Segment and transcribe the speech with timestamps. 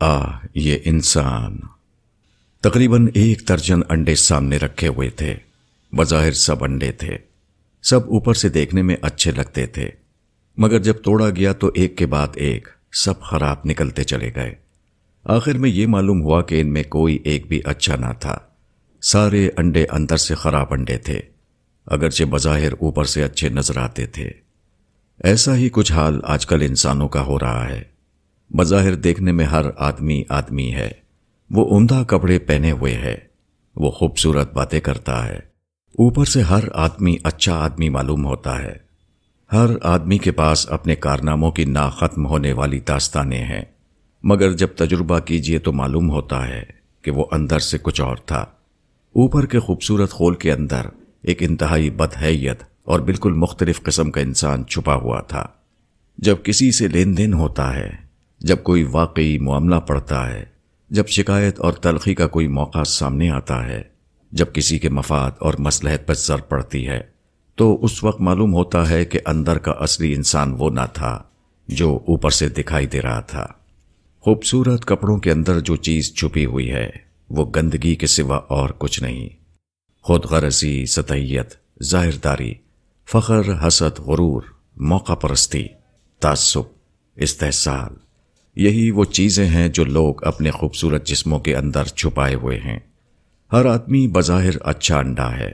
[0.00, 1.56] آ، یہ انسان۔
[2.62, 5.36] تقریباً ایک درجن انڈے سامنے رکھے ہوئے تھے،
[5.96, 7.18] بظاہر سب انڈے تھے۔
[7.82, 9.90] سب اوپر سے دیکھنے میں اچھے لگتے تھے۔
[10.56, 14.54] مگر جب توڑا گیا تو ایک کے بعد ایک سب خراب نکلتے چلے گئے۔
[15.24, 18.38] آخر میں یہ معلوم ہوا کہ ان میں کوئی ایک بھی اچھا نہ تھا۔
[19.02, 21.20] سارے انڈے اندر سے خراب انڈے تھے،
[21.86, 24.30] اگرچہ بظاہر اوپر سے اچھے نظر آتے تھے۔
[25.24, 27.95] ایسا ہی کچھ حال آج کل انسانوں کا ہو رہا ہے۔
[28.50, 30.90] بظاہر دیکھنے میں ہر آدمی آدمی ہے۔
[31.50, 33.16] وہ عمدہ کپڑے پہنے ہوئے ہے۔
[33.76, 35.36] وہ خوبصورت باتیں کرتا ہے۔
[35.98, 38.76] اوپر سے ہر آدمی اچھا آدمی معلوم ہوتا ہے۔
[39.52, 43.64] ہر آدمی کے پاس اپنے کارناموں کی نا ختم ہونے والی داستانیں ہیں۔
[44.22, 46.62] مگر جب تجربہ کیجیے تو معلوم ہوتا ہے
[47.02, 48.40] کہ وہ اندر سے کچھ اور تھا۔
[49.12, 50.82] اوپر کے خوبصورت خول کے اندر
[51.22, 55.46] ایک انتہائی بدحیت اور بالکل مختلف قسم کا انسان چھپا ہوا تھا۔
[56.18, 58.05] جب کسی سے لین دین ہوتا ہے
[58.46, 60.44] جب کوئی واقعی معاملہ پڑتا ہے،
[60.90, 63.82] جب شکایت اور تلخی کا کوئی موقع سامنے آتا ہے،
[64.32, 67.00] جب کسی کے مفاد اور مسلحت پر سر پڑتی ہے،
[67.54, 71.22] تو اس وقت معلوم ہوتا ہے کہ اندر کا اصلی انسان وہ نہ تھا
[71.68, 73.46] جو اوپر سے دکھائی دے رہا تھا۔
[74.20, 76.90] خوبصورت کپڑوں کے اندر جو چیز چھپی ہوئی ہے،
[77.30, 79.28] وہ گندگی کے سوا اور کچھ نہیں۔
[80.02, 82.54] خود غرضی، سطحیت ظاہر داری
[83.06, 84.42] فخر، حسد، غرور،
[84.76, 85.66] موقع پرستی،
[86.20, 86.62] تعصب،
[87.16, 88.05] استحصال۔
[88.56, 92.78] یہی وہ چیزیں ہیں جو لوگ اپنے خوبصورت جسموں کے اندر چھپائے ہوئے ہیں۔
[93.52, 95.52] ہر آدمی بظاہر اچھا انڈا ہے،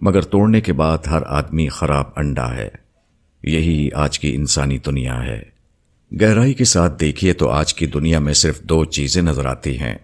[0.00, 2.68] مگر توڑنے کے بعد ہر آدمی خراب انڈا ہے۔
[3.42, 5.42] یہی آج کی انسانی دنیا ہے۔
[6.20, 9.94] گہرائی کے ساتھ دیکھیے تو آج کی دنیا میں صرف دو چیزیں نظر آتی ہیں،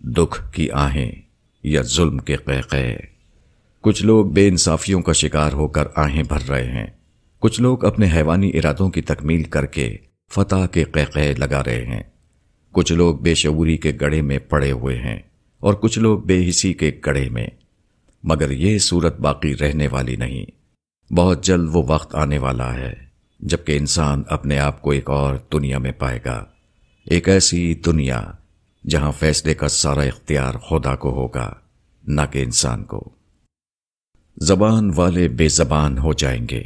[0.00, 1.12] دکھ کی آہیں
[1.62, 2.96] یا ظلم کے قہقے
[3.80, 6.86] کچھ لوگ بے انصافیوں کا شکار ہو کر آہیں بھر رہے ہیں۔
[7.38, 9.96] کچھ لوگ اپنے حیوانی ارادوں کی تکمیل کر کے
[10.32, 12.02] فتح کے قہقے لگا رہے ہیں۔
[12.72, 15.18] کچھ لوگ بے شعوری کے گڑے میں پڑے ہوئے ہیں
[15.60, 17.46] اور کچھ لوگ بے حسی کے گڑے میں۔
[18.22, 20.46] مگر یہ صورت باقی رہنے والی نہیں۔
[21.12, 22.94] بہت جلد وہ وقت آنے والا ہے
[23.40, 26.44] جبکہ انسان اپنے آپ کو ایک اور دنیا میں پائے گا۔
[27.06, 28.30] ایک ایسی دنیا
[28.88, 31.52] جہاں فیصلے کا سارا اختیار خدا کو ہوگا،
[32.06, 33.08] نہ کہ انسان کو۔
[34.36, 36.64] زبان والے بے زبان ہو جائیں گے۔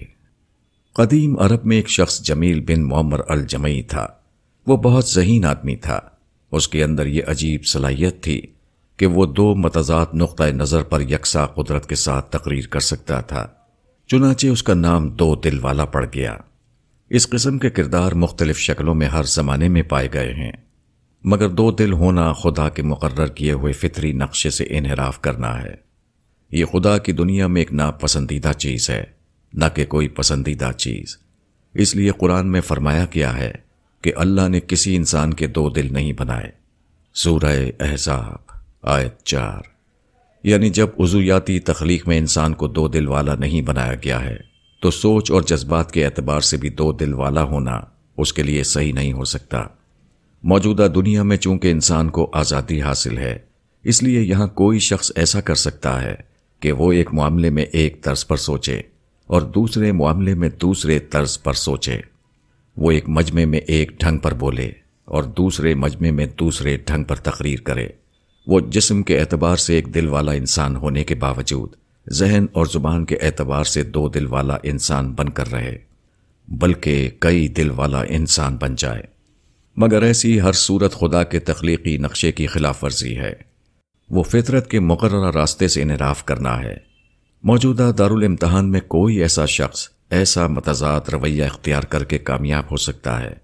[0.93, 4.07] قدیم عرب میں ایک شخص جمیل بن معمر الجمعی تھا۔
[4.67, 6.01] وہ بہت ذہین آدمی تھا۔
[6.53, 8.43] اس کے اندر یہ عجیب صلاحیت تھی
[8.97, 13.47] کہ وہ دو متضاد نقطۂ نظر پر یکساں قدرت کے ساتھ تقریر کر سکتا تھا۔
[14.07, 16.37] چنانچہ اس کا نام دو دل والا پڑ گیا۔
[17.11, 20.53] اس قسم کے کردار مختلف شکلوں میں ہر زمانے میں پائے گئے ہیں۔
[21.25, 25.75] مگر دو دل ہونا خدا کے مقرر کیے ہوئے فطری نقشے سے انحراف کرنا ہے۔
[26.51, 29.20] یہ خدا کی دنیا میں ایک ناپسندیدہ چیز ہے۔
[29.53, 31.17] نہ کہ کوئی پسندیدہ چیز۔
[31.75, 33.53] اس لیے قرآن میں فرمایا کیا ہے
[34.03, 36.51] کہ اللہ نے کسی انسان کے دو دل نہیں بنائے۔
[37.15, 38.53] سورہ احزاب،
[38.83, 39.61] آیت چار۔
[40.45, 44.37] یعنی جب عضویاتی تخلیق میں انسان کو دو دل والا نہیں بنایا گیا ہے،
[44.83, 47.81] تو سوچ اور جذبات کے اعتبار سے بھی دو دل والا ہونا
[48.17, 49.65] اس کے لیے صحیح نہیں ہو سکتا۔
[50.43, 53.39] موجودہ دنیا میں چونکہ انسان کو آزادی حاصل ہے،
[53.85, 56.15] اس لیے یہاں کوئی شخص ایسا کر سکتا ہے
[56.61, 58.83] کہ وہ ایک معاملے میں ایک طرز پر سوچے۔
[59.31, 62.01] اور دوسرے معاملے میں دوسرے طرز پر سوچے۔
[62.77, 64.71] وہ ایک مجمع میں ایک ڈھنگ پر بولے
[65.05, 67.89] اور دوسرے مجمع میں دوسرے ڈھنگ پر تقریر کرے۔
[68.47, 71.69] وہ جسم کے اعتبار سے ایک دل والا انسان ہونے کے باوجود
[72.11, 75.79] ذہن اور زبان کے اعتبار سے دو دل والا انسان بن کر رہے،
[76.49, 79.03] بلکہ کئی دل والا انسان بن جائے۔
[79.77, 83.33] مگر ایسی ہر صورت خدا کے تخلیقی نقشے کی خلاف ورزی ہے۔
[84.11, 86.90] وہ فطرت کے مقررہ راستے سے انحراف کرنا ہے۔
[87.43, 93.21] موجودہ دارالامتحان میں کوئی ایسا شخص، ایسا متضاد رویہ اختیار کر کے کامیاب ہو سکتا
[93.21, 93.35] ہے۔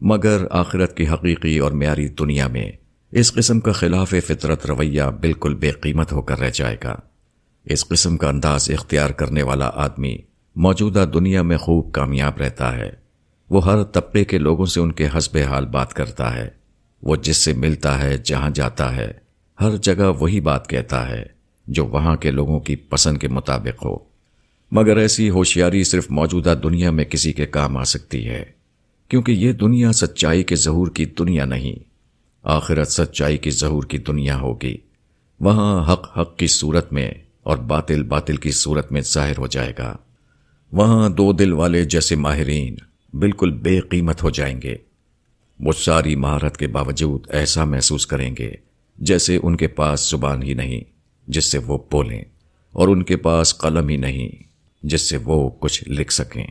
[0.00, 2.72] مگر آخرت کی حقیقی اور معیاری دنیا میں
[3.12, 6.96] اس قسم کا خلاف فطرت رویہ بالکل بے قیمت ہو کر رہ جائے گا۔
[7.64, 10.16] اس قسم کا انداز اختیار کرنے والا آدمی
[10.56, 12.90] موجودہ دنیا میں خوب کامیاب رہتا ہے۔
[13.50, 16.48] وہ ہر طبقے کے لوگوں سے ان کے حسب حال بات کرتا ہے۔
[17.02, 19.12] وہ جس سے ملتا ہے، جہاں جاتا ہے،
[19.60, 21.33] ہر جگہ وہی بات کہتا ہے۔
[21.66, 23.96] جو وہاں کے لوگوں کی پسند کے مطابق ہو۔
[24.70, 28.44] مگر ایسی ہوشیاری صرف موجودہ دنیا میں کسی کے کام آ سکتی ہے،
[29.08, 31.74] کیونکہ یہ دنیا سچائی کے ظہور کی دنیا نہیں،
[32.42, 34.76] آخرت سچائی کی ظہور کی دنیا ہوگی۔
[35.40, 37.10] وہاں حق حق کی صورت میں
[37.42, 39.96] اور باطل باطل کی صورت میں ظاہر ہو جائے گا۔
[40.72, 42.74] وہاں دو دل والے جیسے ماہرین
[43.12, 44.76] بالکل بے قیمت ہو جائیں گے۔
[45.60, 48.52] وہ ساری مہارت کے باوجود ایسا محسوس کریں گے
[48.98, 50.93] جیسے ان کے پاس زبان ہی نہیں۔
[51.26, 52.24] جس سے وہ بولیں
[52.72, 54.28] اور ان کے پاس قلم ہی نہیں
[54.82, 56.46] جس سے وہ کچھ لکھ سکیں۔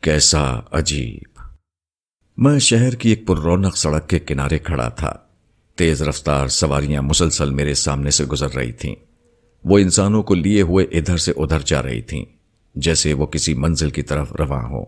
[0.00, 1.40] کیسا عجیب۔
[2.36, 5.16] میں شہر کی ایک پر رونق سڑک کے کنارے کھڑا تھا۔
[5.76, 8.94] تیز رفتار سواریاں مسلسل میرے سامنے سے گزر رہی تھیں۔
[9.64, 12.24] وہ انسانوں کو لیے ہوئے ادھر سے ادھر جا رہی تھیں۔
[12.74, 14.84] جیسے وہ کسی منزل کی طرف رواں ہوں۔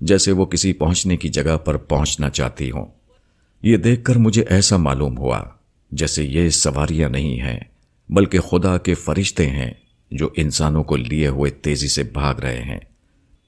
[0.00, 2.86] جیسے وہ کسی پہنچنے کی جگہ پر پہنچنا چاہتی ہوں۔
[3.62, 5.42] یہ دیکھ کر مجھے ایسا معلوم ہوا۔
[5.92, 7.60] جیسے یہ سواریاں نہیں ہیں،
[8.08, 9.70] بلکہ خدا کے فرشتے ہیں
[10.10, 12.78] جو انسانوں کو لیے ہوئے تیزی سے بھاگ رہے ہیں،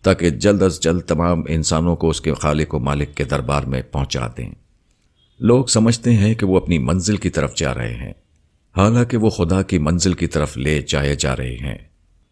[0.02, 3.82] تاکہ جلد از جلد تمام انسانوں کو اس کے خالق و مالک کے دربار میں
[3.82, 4.50] پہنچا دیں۔
[5.41, 8.12] لوگ سمجھتے ہیں کہ وہ اپنی منزل کی طرف جا رہے ہیں،
[8.76, 11.79] حالانکہ وہ خدا کی منزل کی طرف لے جائے جا رہے ہیں،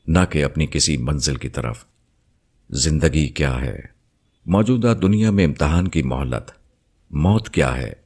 [0.07, 1.85] نہ کہ اپنی کسی منزل کی طرف۔
[2.71, 3.79] زندگی کیا ہے؟
[4.47, 6.51] موجودہ دنیا میں امتحان کی مہلت۔
[7.11, 8.02] موت کیا ہے؟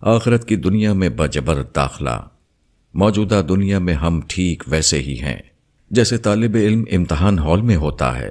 [0.00, 2.28] آخرت کی دنیا میں بجبر داخلہ۔
[2.94, 5.36] موجودہ دنیا میں ہم ٹھیک ویسے ہی ہیں،
[5.90, 8.28] جیسے طالب علم امتحان ہال میں ہوتا ہے۔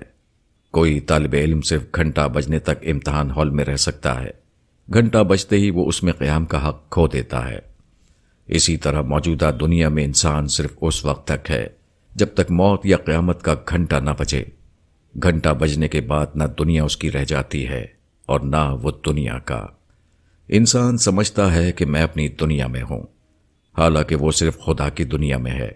[0.72, 4.30] کوئی طالب علم صرف گھنٹہ بجنے تک امتحان ہال میں رہ سکتا ہے۔
[4.94, 7.60] گھنٹہ بجتے ہی وہ اس میں قیام کا حق کھو دیتا ہے۔
[8.48, 11.68] اسی طرح موجودہ دنیا میں انسان صرف اس وقت تک ہے
[12.16, 14.44] جب تک موت یا قیامت کا گھنٹہ نہ بجے۔
[15.24, 17.86] گھنٹہ بجنے کے بعد نہ دنیا اس کی رہ جاتی ہے
[18.26, 19.66] اور نہ وہ دنیا کا۔
[20.52, 23.04] انسان سمجھتا ہے کہ میں اپنی دنیا میں ہوں،
[23.78, 25.72] حالانکہ وہ صرف خدا کی دنیا میں ہے۔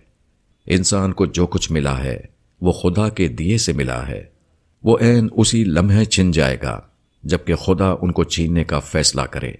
[0.66, 2.20] انسان کو جو کچھ ملا ہے،
[2.62, 4.24] وہ خدا کے دیے سے ملا ہے۔
[4.84, 6.82] وہ عین اسی لمحے چھن جائے گا،
[7.24, 9.52] جبکہ خدا ان کو چھیننے کا فیصلہ کرے۔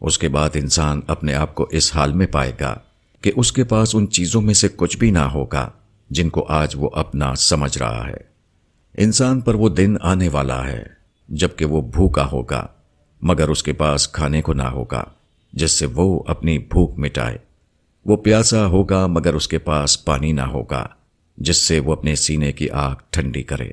[0.00, 2.78] اس کے بعد انسان اپنے آپ کو اس حال میں پائے گا
[3.20, 5.70] کہ اس کے پاس ان چیزوں میں سے کچھ بھی نہ ہوگا،
[6.10, 8.16] جن کو آج وہ اپنا سمجھ رہا ہے۔
[8.98, 10.82] انسان پر وہ دن آنے والا ہے،
[11.28, 12.66] جبکہ وہ بھوکا ہوگا۔
[13.22, 15.04] مگر اس کے پاس کھانے کو نہ ہوگا،
[15.52, 17.38] جس سے وہ اپنی بھوک مٹائے۔
[18.04, 20.86] وہ پیاسا ہوگا مگر اس کے پاس پانی نہ ہوگا،
[21.36, 23.70] جس سے وہ اپنے سینے کی آگ ٹھنڈی کرے۔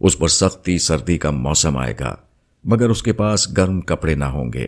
[0.00, 2.16] اس پر سختی سردی کا موسم آئے گا،
[2.64, 4.66] مگر اس کے پاس گرم کپڑے نہ ہوں گے،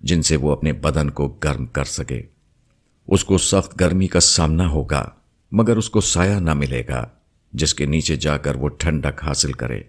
[0.00, 2.22] جن سے وہ اپنے بدن کو گرم کر سکے۔
[3.08, 5.08] اس کو سخت گرمی کا سامنا ہوگا،
[5.52, 7.06] مگر اس کو سایہ نہ ملے گا،
[7.52, 9.80] جس کے نیچے جا کر وہ ٹھنڈک حاصل کرے۔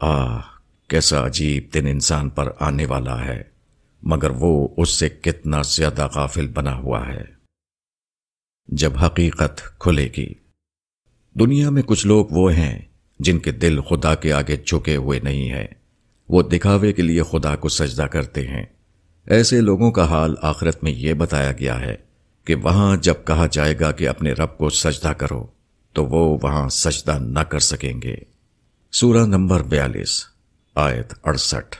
[0.00, 0.59] آہ
[0.90, 3.42] کیسا عجیب دن انسان پر آنے والا ہے،
[4.02, 7.24] مگر وہ اس سے کتنا زیادہ غافل بنا ہوا ہے۔
[8.68, 10.34] جب حقیقت کھلے گی۔
[11.34, 12.78] دنیا میں کچھ لوگ وہ ہیں
[13.20, 15.66] جن کے دل خدا کے آگے جھکے ہوئے نہیں ہیں۔
[16.28, 18.66] وہ دکھاوے کے لیے خدا کو سجدہ کرتے ہیں۔
[19.26, 21.96] ایسے لوگوں کا حال آخرت میں یہ بتایا گیا ہے
[22.44, 25.46] کہ وہاں جب کہا جائے گا کہ اپنے رب کو سجدہ کرو،
[25.92, 28.16] تو وہ وہاں سجدہ نہ کر سکیں گے۔
[28.92, 30.29] سورہ نمبر بیالیس۔
[30.74, 31.76] آیت اڑسٹھ۔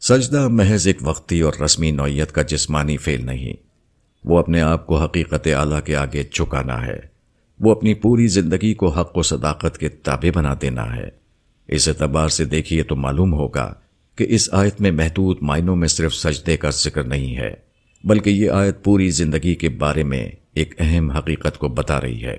[0.00, 3.52] سجدہ محض ایک وقتی اور رسمی نوعیت کا جسمانی فیل نہیں۔
[4.24, 7.00] وہ اپنے آپ کو حقیقت اعلیٰ کے آگے چکانا ہے۔
[7.60, 11.08] وہ اپنی پوری زندگی کو حق و صداقت کے تابع بنا دینا ہے۔
[11.68, 13.74] اس اعتبار سے دیکھیے تو معلوم ہوگا
[14.16, 17.54] کہ اس آیت میں محدود معنوں میں صرف سجدے کا ذکر نہیں ہے،
[18.04, 22.36] بلکہ یہ آیت پوری زندگی کے بارے میں ایک اہم حقیقت کو بتا رہی ہے۔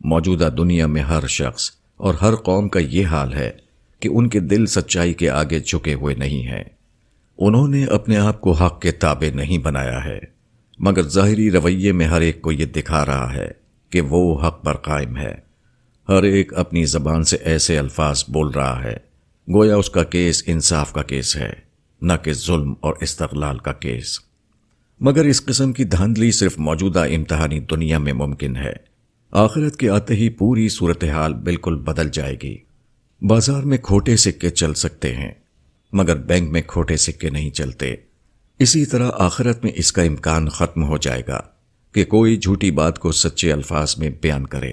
[0.00, 3.69] موجودہ دنیا میں ہر شخص اور ہر قوم کا یہ حال ہے
[4.00, 6.64] کہ ان کے دل سچائی کے آگے جھکے ہوئے نہیں ہیں۔
[7.38, 10.18] انہوں نے اپنے آپ کو حق کے تابع نہیں بنایا ہے،
[10.78, 13.48] مگر ظاہری رویے میں ہر ایک کو یہ دکھا رہا ہے
[13.90, 15.34] کہ وہ حق پر قائم ہے۔
[16.08, 18.96] ہر ایک اپنی زبان سے ایسے الفاظ بول رہا ہے۔
[19.54, 21.52] گویا اس کا کیس انصاف کا کیس ہے،
[22.02, 24.20] نہ کہ ظلم اور استقلال کا کیس۔
[25.00, 28.72] مگر اس قسم کی دھاندلی صرف موجودہ امتحانی دنیا میں ممکن ہے۔
[29.30, 32.58] آخرت کے آتے ہی پوری صورتحال بالکل بدل جائے گی۔
[33.22, 35.30] بازار میں کھوٹے سکے چل سکتے ہیں،
[35.92, 37.94] مگر بینک میں کھوٹے سکے نہیں چلتے۔
[38.58, 41.40] اسی طرح آخرت میں اس کا امکان ختم ہو جائے گا
[41.92, 44.72] کہ کوئی جھوٹی بات کو سچے الفاظ میں بیان کرے۔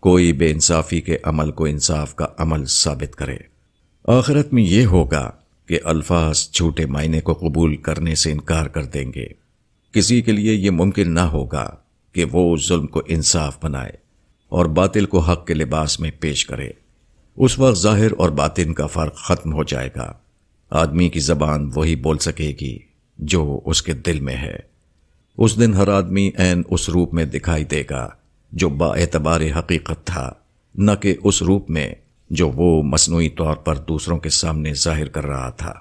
[0.00, 3.36] کوئی بے انصافی کے عمل کو انصاف کا عمل ثابت کرے۔
[4.04, 5.30] آخرت میں یہ ہوگا
[5.66, 9.26] کہ الفاظ جھوٹے معنی کو قبول کرنے سے انکار کر دیں گے۔
[9.92, 11.74] کسی کے لیے یہ ممکن نہ ہوگا
[12.12, 13.92] کہ وہ ظلم کو انصاف بنائے
[14.48, 16.70] اور باطل کو حق کے لباس میں پیش کرے۔
[17.36, 20.12] اس وقت ظاہر اور باطن کا فرق ختم ہو جائے گا۔
[20.70, 22.78] آدمی کی زبان وہی بول سکے گی
[23.18, 24.58] جو اس کے دل میں ہے۔
[25.38, 28.08] اس دن ہر آدمی عین اس روپ میں دکھائی دے گا
[28.52, 30.32] جو با اعتبار حقیقت تھا،
[30.74, 31.94] نہ کہ اس روپ میں
[32.30, 35.72] جو وہ مصنوعی طور پر دوسروں کے سامنے ظاہر کر رہا تھا۔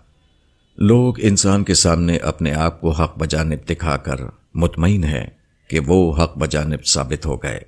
[0.77, 4.15] لوگ انسان کے سامنے اپنے آپ کو حق بجانب دکھا کر
[4.53, 5.27] مطمئن ہے
[5.67, 7.60] کہ وہ حق بجانب ثابت ہو گئے۔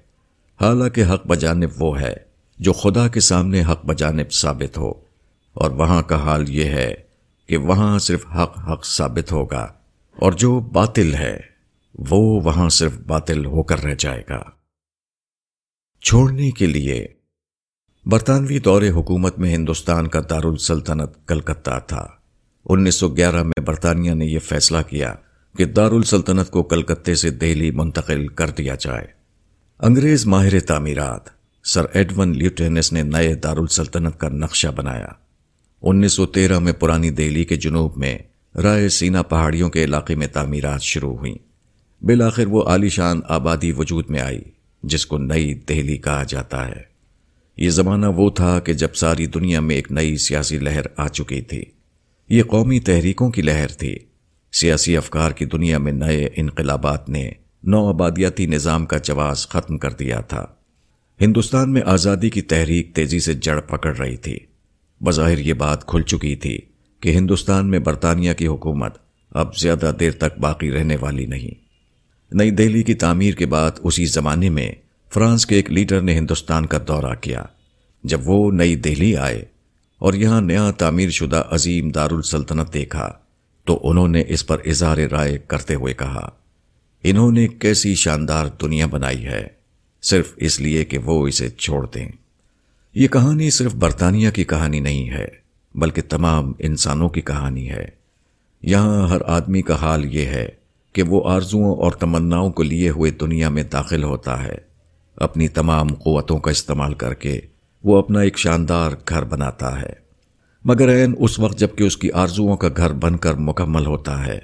[0.61, 4.91] حالانکہ حق بجانب وہ ہے جو خدا کے سامنے حق بجانب ثابت ہو۔
[5.53, 6.93] اور وہاں کا حال یہ ہے
[7.47, 9.73] کہ وہاں صرف حق حق ثابت ہوگا۔
[10.13, 11.39] اور جو باطل ہے،
[12.09, 14.43] وہ وہاں صرف باطل ہو کر رہ جائے گا۔
[16.01, 17.07] چھوڑنے کے لیے،
[18.05, 22.07] برطانوی دور حکومت میں ہندوستان کا دارالسلطنت کلکتہ تھا۔
[22.65, 25.15] انیس سو گیارہ میں برطانیہ نے یہ فیصلہ کیا
[25.57, 29.07] کہ دارالسلطنت کو کلکتے سے دہلی منتقل کر دیا جائے۔
[29.79, 31.32] انگریز ماہر تعمیرات
[31.63, 35.07] سر ایڈون لیوٹینس نے نئے دارالسلطنت کا نقشہ بنایا۔
[35.81, 38.17] انیس سو تیرہ میں پرانی دہلی کے جنوب میں
[38.63, 41.35] رائے سینا پہاڑیوں کے علاقے میں تعمیرات شروع ہوئیں۔
[42.05, 44.41] بالآخر وہ عالیشان آبادی وجود میں آئی،
[44.83, 46.81] جس کو نئی دہلی کہا جاتا ہے۔
[47.57, 51.41] یہ زمانہ وہ تھا کہ جب ساری دنیا میں ایک نئی سیاسی لہر آ چکی
[51.41, 51.63] تھی۔
[52.29, 53.95] یہ قومی تحریکوں کی لہر تھی۔
[54.53, 57.31] سیاسی افکار کی دنیا میں نئے انقلابات نے
[57.63, 60.45] نو آبادیاتی نظام کا جواز ختم کر دیا تھا۔
[61.21, 64.37] ہندوستان میں آزادی کی تحریک تیزی سے جڑ پکڑ رہی تھی۔
[65.01, 66.57] بظاہر یہ بات کھل چکی تھی
[66.99, 68.97] کہ ہندوستان میں برطانیہ کی حکومت
[69.31, 71.53] اب زیادہ دیر تک باقی رہنے والی نہیں۔
[72.31, 74.71] نئی دہلی کی تعمیر کے بعد اسی زمانے میں
[75.13, 77.45] فرانس کے ایک لیڈر نے ہندوستان کا دورہ کیا۔
[78.03, 79.45] جب وہ نئی دہلی آئے
[79.99, 83.11] اور یہاں نیا تعمیر شدہ عظیم دارالسلطنت دیکھا
[83.65, 86.29] تو انہوں نے اس پر اظہار رائے کرتے ہوئے کہا،
[87.03, 89.62] انہوں نے کیسی شاندار دنیا بنائی ہے۔
[90.03, 92.09] صرف اس لیے کہ وہ اسے چھوڑ دیں۔
[92.93, 95.27] یہ کہانی صرف برطانیہ کی کہانی نہیں ہے،
[95.75, 97.87] بلکہ تمام انسانوں کی کہانی ہے۔
[98.61, 100.49] یہاں ہر آدمی کا حال یہ ہے
[100.93, 104.55] کہ وہ آرزوؤں اور تمناؤں کو لیے ہوئے دنیا میں داخل ہوتا ہے۔
[105.15, 107.41] اپنی تمام قوتوں کا استعمال کر کے
[107.83, 109.93] وہ اپنا ایک شاندار گھر بناتا ہے۔
[110.65, 114.39] مگر این اس وقت جبکہ اس کی آرزوؤں کا گھر بن کر مکمل ہوتا ہے،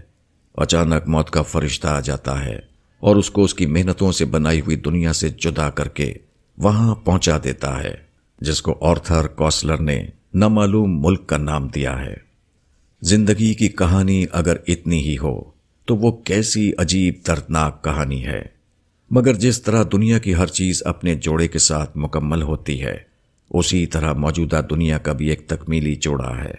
[0.55, 2.68] اچانک موت کا فرشتہ آ جاتا ہے۔
[2.99, 6.13] اور اس کو اس کی محنتوں سے بنائی ہوئی دنیا سے جدا کر کے
[6.57, 7.95] وہاں پہنچا دیتا ہے،
[8.41, 12.13] جس کو آرتھر کوسلر نے نامعلوم ملک کا نام دیا ہے۔
[13.01, 15.41] زندگی کی کہانی اگر اتنی ہی ہو،
[15.85, 18.43] تو وہ کیسی عجیب دردناک کہانی ہے۔
[19.11, 22.97] مگر جس طرح دنیا کی ہر چیز اپنے جوڑے کے ساتھ مکمل ہوتی ہے،
[23.49, 26.53] اسی طرح موجودہ دنیا کا بھی ایک تکمیلی جوڑا ہے۔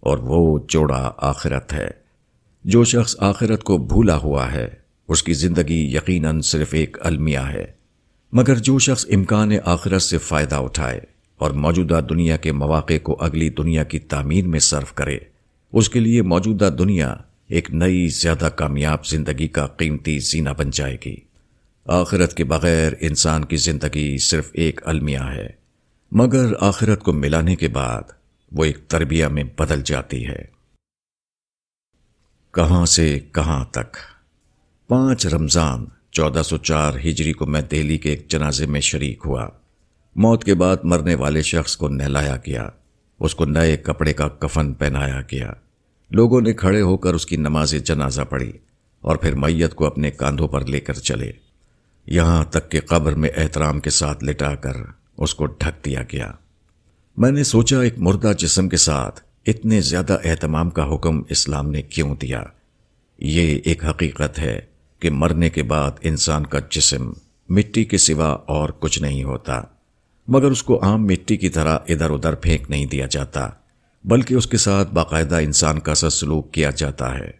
[0.00, 1.90] اور وہ جوڑا آخرت ہے۔
[2.64, 7.64] جو شخص آخرت کو بھولا ہوا ہے اس کی زندگی یقیناً صرف ایک المیہ ہے۔
[8.32, 11.00] مگر جو شخص امکان آخرت سے فائدہ اٹھائے
[11.36, 15.18] اور موجودہ دنیا کے مواقع کو اگلی دنیا کی تعمیر میں صرف کرے،
[15.72, 17.14] اس کے لیے موجودہ دنیا
[17.48, 21.16] ایک نئی زیادہ کامیاب زندگی کا قیمتی زینہ بن جائے گی۔
[21.86, 25.48] آخرت کے بغیر انسان کی زندگی صرف ایک المیہ ہے،
[26.12, 28.02] مگر آخرت کو ملانے کے بعد
[28.52, 30.44] وہ ایک تربیہ میں بدل جاتی ہے۔
[32.54, 33.96] کہاں سے کہاں تک؟
[34.92, 39.48] پانچ رمضان چودہ سو چار ہجری کو میں دہلی کے ایک جنازے میں شریک ہوا۔
[40.16, 42.68] موت کے بعد مرنے والے شخص کو نہلایا گیا۔
[43.20, 45.52] اس کو نئے کپڑے کا کفن پہنایا گیا۔
[46.10, 48.52] لوگوں نے کھڑے ہو کر اس کی نماز جنازہ پڑھی
[49.00, 51.32] اور پھر میت کو اپنے کاندھوں پر لے کر چلے۔
[52.06, 54.76] یہاں تک کہ قبر میں احترام کے ساتھ لٹا کر
[55.18, 56.32] اس کو ڈھک دیا گیا۔
[57.16, 61.82] میں نے سوچا، ایک مردہ جسم کے ساتھ اتنے زیادہ اہتمام کا حکم اسلام نے
[61.82, 62.42] کیوں دیا؟
[63.18, 64.71] یہ ایک حقیقت ہے۔
[65.02, 67.12] کہ مرنے کے بعد انسان کا جسم
[67.48, 69.60] مٹی کے سوا اور کچھ نہیں ہوتا،
[70.28, 73.48] مگر اس کو عام مٹی کی طرح ادھر ادھر پھینک نہیں دیا جاتا،
[74.04, 77.30] بلکہ اس کے ساتھ باقاعدہ انسان کا سا سلوک کیا جاتا ہے۔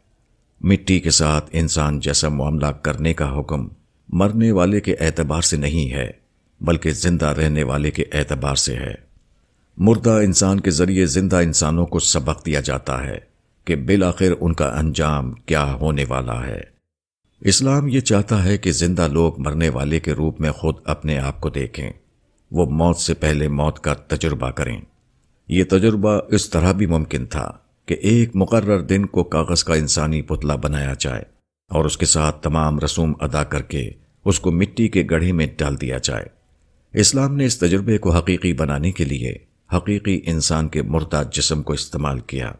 [0.60, 3.68] مٹی کے ساتھ انسان جیسا معاملہ کرنے کا حکم
[4.08, 6.10] مرنے والے کے اعتبار سے نہیں ہے،
[6.60, 8.94] بلکہ زندہ رہنے والے کے اعتبار سے ہے۔
[9.76, 13.18] مردہ انسان کے ذریعے زندہ انسانوں کو سبق دیا جاتا ہے
[13.64, 16.71] کہ بالآخر ان کا انجام کیا ہونے والا ہے۔
[17.44, 21.40] اسلام یہ چاہتا ہے کہ زندہ لوگ مرنے والے کے روپ میں خود اپنے آپ
[21.40, 21.92] کو دیکھیں۔
[22.50, 24.80] وہ موت سے پہلے موت کا تجربہ کریں۔
[25.48, 27.52] یہ تجربہ اس طرح بھی ممکن تھا
[27.86, 31.22] کہ ایک مقرر دن کو کاغذ کا انسانی پتلا بنایا جائے
[31.70, 33.90] اور اس کے ساتھ تمام رسوم ادا کر کے
[34.24, 36.26] اس کو مٹی کے گڑھے میں ڈال دیا جائے۔
[36.92, 39.34] اسلام نے اس تجربے کو حقیقی بنانے کے لیے
[39.76, 42.52] حقیقی انسان کے مردہ جسم کو استعمال کیا۔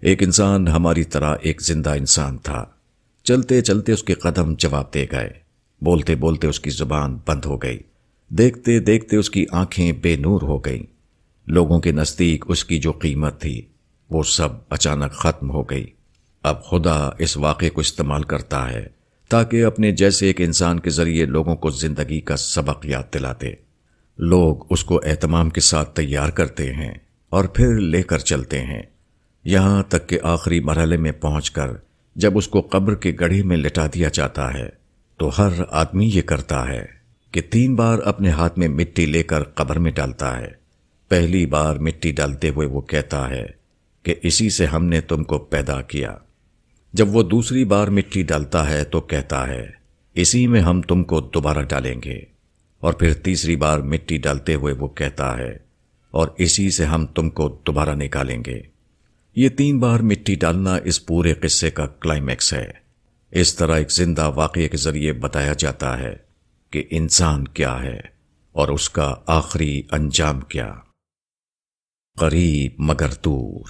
[0.00, 2.64] ایک انسان ہماری طرح ایک زندہ انسان تھا۔
[3.30, 5.30] چلتے چلتے اس کے قدم جواب دے گئے۔
[5.80, 7.78] بولتے بولتے اس کی زبان بند ہو گئی۔
[8.28, 10.82] دیکھتے دیکھتے اس کی آنکھیں بے نور ہو گئیں۔
[11.46, 13.62] لوگوں کے نزدیک اس کی جو قیمت تھی،
[14.10, 15.86] وہ سب اچانک ختم ہو گئی۔
[16.42, 18.86] اب خدا اس واقعے کو استعمال کرتا ہے،
[19.28, 23.50] تاکہ اپنے جیسے ایک انسان کے ذریعے لوگوں کو زندگی کا سبق یاد دلاتے۔
[24.18, 26.94] لوگ اس کو اہتمام کے ساتھ تیار کرتے ہیں
[27.28, 28.82] اور پھر لے کر چلتے ہیں۔
[29.44, 31.89] یہاں تک کہ آخری مرحلے میں پہنچ کر
[32.20, 34.68] جب اس کو قبر کے گڑھی میں لٹا دیا جاتا ہے،
[35.20, 36.84] تو ہر آدمی یہ کرتا ہے
[37.32, 40.48] کہ تین بار اپنے ہاتھ میں مٹی لے کر قبر میں ڈالتا ہے۔
[41.10, 43.46] پہلی بار مٹی ڈالتے ہوئے وہ کہتا ہے
[44.04, 46.16] کہ اسی سے ہم نے تم کو پیدا کیا۔
[46.94, 49.66] جب وہ دوسری بار مٹی ڈالتا ہے تو کہتا ہے،
[50.16, 52.18] اسی میں ہم تم کو دوبارہ ڈالیں گے۔
[52.82, 55.50] اور پھر تیسری بار مٹی ڈالتے ہوئے وہ کہتا ہے،
[56.14, 58.60] اور اسی سے ہم تم کو دوبارہ نکالیں گے۔
[59.40, 62.70] یہ تین بار مٹی ڈالنا اس پورے قصے کا کلائمیکس ہے۔
[63.30, 66.16] اس طرح ایک زندہ واقعے کے ذریعے بتایا جاتا ہے
[66.70, 68.00] کہ انسان کیا ہے
[68.52, 70.74] اور اس کا آخری انجام کیا۔
[72.18, 73.64] قریب مگر دور۔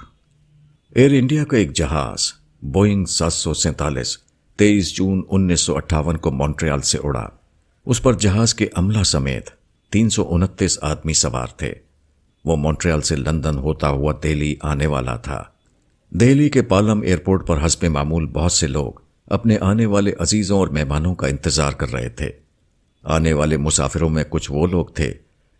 [0.94, 4.18] ایئر انڈیا کا ایک جہاز، بوئنگ سات سو سینتالیس،
[4.56, 7.28] تیئیس جون انیس سو اٹھاون کو مونٹریال سے اڑا۔
[7.86, 9.50] اس پر جہاز کے عملہ سمیت
[9.90, 11.74] تین سو انتیس آدمی سوار تھے۔
[12.44, 15.44] وہ مونٹریال سے لندن ہوتا ہوا دہلی آنے والا تھا۔
[16.12, 18.92] دہلی کے پالم ایئرپورٹ پر حسب معمول بہت سے لوگ
[19.26, 22.30] اپنے آنے والے عزیزوں اور مہمانوں کا انتظار کر رہے تھے۔
[23.04, 25.14] آنے والے مسافروں میں کچھ وہ لوگ تھے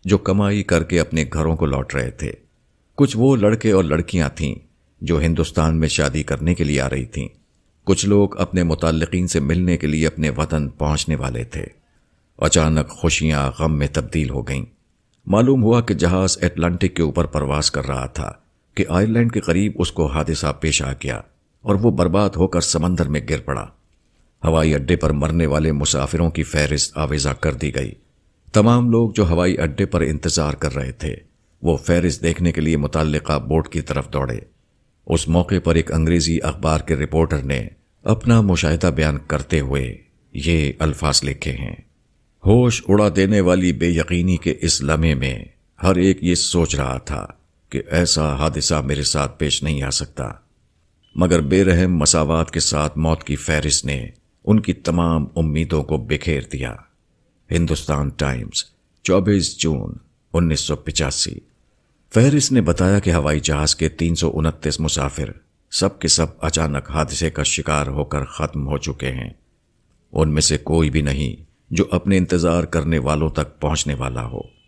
[0.05, 2.31] جو کمائی کر کے اپنے گھروں کو لوٹ رہے تھے۔
[2.95, 4.55] کچھ وہ لڑکے اور لڑکیاں تھیں
[5.01, 7.27] جو ہندوستان میں شادی کرنے کے لیے آ رہی تھیں۔
[7.83, 11.65] کچھ لوگ اپنے متعلقین سے ملنے کے لیے اپنے وطن پہنچنے والے تھے۔
[12.37, 14.65] اچانک خوشیاں غم میں تبدیل ہو گئیں۔
[15.25, 18.31] معلوم ہوا کہ جہاز اٹلانٹک کے اوپر پرواز کر رہا تھا۔
[18.75, 21.21] کہ آئرلینڈ کے قریب اس کو حادثہ پیش آ گیا
[21.61, 23.67] اور وہ برباد ہو کر سمندر میں گر پڑا۔
[24.43, 27.91] ہوائی اڈے پر مرنے والے مسافروں کی فہرست آویزہ کر دی گئی۔
[28.53, 31.15] تمام لوگ جو ہوائی اڈے پر انتظار کر رہے تھے،
[31.61, 34.39] وہ فہرست دیکھنے کے لیے متعلقہ بورڈ کی طرف دوڑے۔
[35.07, 37.67] اس موقع پر ایک انگریزی اخبار کے رپورٹر نے
[38.03, 39.97] اپنا مشاہدہ بیان کرتے ہوئے
[40.33, 41.75] یہ الفاظ لکھے ہیں۔
[42.45, 45.45] ہوش اڑا دینے والی بے یقینی کے اس لمحے میں
[45.83, 47.27] ہر ایک یہ سوچ رہا تھا۔
[47.71, 50.29] کہ ایسا حادثہ میرے ساتھ پیش نہیں آ سکتا۔
[51.15, 54.09] مگر بے رحم مساوات کے ساتھ موت کی فہرست نے
[54.45, 56.75] ان کی تمام امیدوں کو بکھیر دیا۔
[57.51, 58.63] ہندوستان ٹائمز،
[59.03, 59.93] چوبیس جون
[60.33, 61.35] انیس سو پچاسی۔
[62.13, 65.31] فہرست نے بتایا کہ ہوائی جہاز کے تین سو انتیس مسافر
[65.71, 69.29] سب کے سب اچانک حادثے کا شکار ہو کر ختم ہو چکے ہیں۔
[70.11, 74.60] ان میں سے کوئی بھی نہیں جو اپنے انتظار کرنے والوں تک پہنچنے والا ہو۔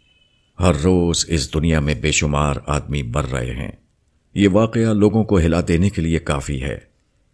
[0.63, 3.71] ہر روز اس دنیا میں بے شمار آدمی مر رہے ہیں۔
[4.33, 6.77] یہ واقعہ لوگوں کو ہلا دینے کے لیے کافی ہے۔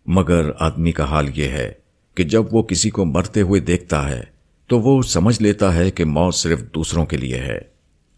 [0.05, 1.71] مگر آدمی کا حال یہ ہے
[2.15, 4.23] کہ جب وہ کسی کو مرتے ہوئے دیکھتا ہے،
[4.67, 7.59] تو وہ سمجھ لیتا ہے کہ موت صرف دوسروں کے لیے ہے۔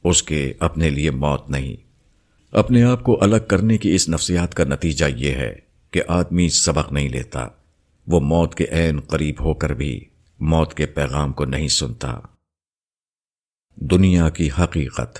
[0.03, 1.75] اس کے اپنے لیے موت نہیں۔
[2.51, 5.55] اپنے آپ کو الگ کرنے کی اس نفسیات کا نتیجہ یہ ہے
[5.91, 7.47] کہ آدمی سبق نہیں لیتا۔
[8.07, 9.99] وہ موت کے عین قریب ہو کر بھی
[10.39, 12.19] موت کے پیغام کو نہیں سنتا۔
[13.83, 15.19] دنیا کی حقیقت۔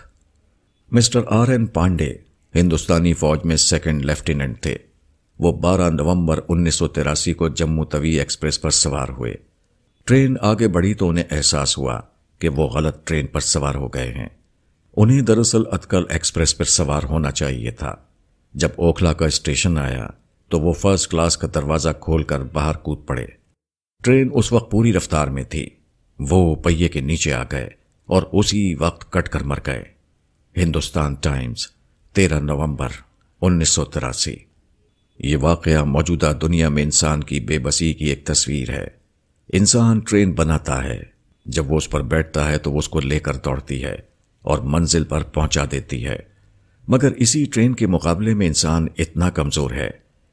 [0.92, 2.14] مسٹر آر این پانڈے
[2.56, 4.78] ہندوستانی فوج میں سیکنڈ لیفٹیننٹ تھے۔
[5.40, 9.34] وہ بارہ نومبر انیس سو تراسی کو جموں توی ایکسپریس پر سوار ہوئے۔
[10.06, 12.02] ٹرین آگے بڑھی تو انہیں احساس ہوا
[12.40, 14.30] کہ وہ غلط ٹرین پر سوار ہو گئے ہیں۔
[14.98, 17.96] انہیں دراصل اتکل ایکسپریس پر سوار ہونا چاہیے تھا۔
[18.54, 20.08] جب اوکھلا کا اسٹیشن آیا
[20.50, 23.26] تو وہ فرسٹ کلاس کا دروازہ کھول کر باہر کود پڑے۔
[24.04, 25.70] ٹرین اس وقت پوری رفتار میں تھی۔
[26.20, 27.81] وہ پہیے کے نیچے آ گئے۔
[28.12, 29.84] اور اسی وقت کٹ کر مر گئے۔
[30.58, 31.68] ہندوستان ٹائمز،
[32.14, 32.90] تیرہ نومبر
[33.42, 34.36] انیس سو تراسی۔
[35.20, 38.88] یہ واقعہ موجودہ دنیا میں انسان کی بے بسی کی ایک تصویر ہے۔
[39.54, 41.04] انسان ٹرین بناتا ہے۔
[41.46, 43.96] جب وہ اس پر بیٹھتا ہے تو وہ اس کو لے کر دوڑتی ہے
[44.42, 46.20] اور منزل پر پہنچا دیتی ہے۔
[46.88, 49.90] مگر اسی ٹرین کے مقابلے میں انسان اتنا کمزور ہے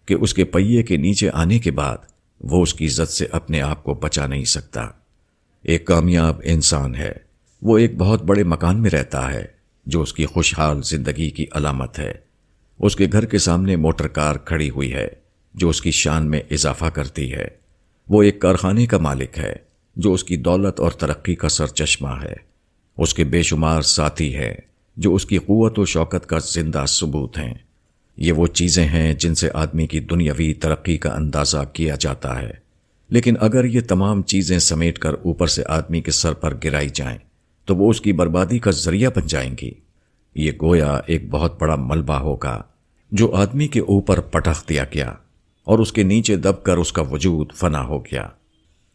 [0.06, 1.96] کہ اس کے پہیے کے نیچے آنے کے بعد
[2.40, 4.86] وہ اس کی عزت سے اپنے آپ کو بچا نہیں سکتا۔
[5.62, 7.27] ایک کامیاب انسان ہے۔
[7.62, 9.44] وہ ایک بہت بڑے مکان میں رہتا ہے،
[9.87, 12.12] جو اس کی خوشحال زندگی کی علامت ہے۔
[12.79, 15.09] اس کے گھر کے سامنے موٹر کار کھڑی ہوئی ہے،
[15.55, 17.49] جو اس کی شان میں اضافہ کرتی ہے۔
[18.09, 19.53] وہ ایک کارخانے کا مالک ہے،
[19.97, 22.35] جو اس کی دولت اور ترقی کا سر چشمہ ہے۔
[22.99, 24.55] اس کے بے شمار ساتھی ہے
[24.97, 27.55] جو اس کی قوت و شوکت کا زندہ ثبوت ہیں۔
[28.16, 32.51] یہ وہ چیزیں ہیں جن سے آدمی کی دنیاوی ترقی کا اندازہ کیا جاتا ہے۔
[33.09, 37.18] لیکن اگر یہ تمام چیزیں سمیٹ کر اوپر سے آدمی کے سر پر گرائی جائیں
[37.68, 39.70] تو وہ اس کی بربادی کا ذریعہ بن جائیں گی۔
[40.35, 42.62] یہ گویا ایک بہت بڑا ملبہ ہوگا
[43.12, 45.14] جو آدمی کے اوپر پٹخ دیا گیا
[45.64, 48.28] اور اس کے نیچے دب کر اس کا وجود فنا ہو گیا۔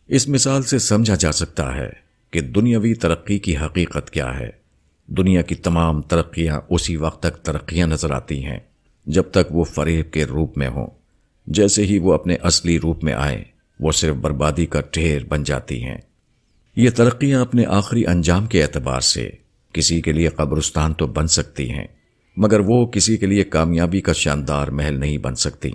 [0.07, 1.89] اس مثال سے سمجھا جا سکتا ہے
[2.31, 4.49] کہ دنیاوی ترقی کی حقیقت کیا ہے۔
[5.07, 8.59] دنیا کی تمام ترقیاں اسی وقت تک ترقیاں نظر آتی ہیں
[9.05, 10.87] جب تک وہ فریب کے روپ میں ہوں۔
[11.47, 13.43] جیسے ہی وہ اپنے اصلی روپ میں آئیں،
[13.79, 15.97] وہ صرف بربادی کا ٹھیر بن جاتی ہیں۔
[16.75, 19.29] یہ ترقیاں اپنے آخری انجام کے اعتبار سے
[19.73, 21.87] کسی کے لیے قبرستان تو بن سکتی ہیں،
[22.37, 25.71] مگر وہ کسی کے لیے کامیابی کا شاندار محل نہیں بن سکتی۔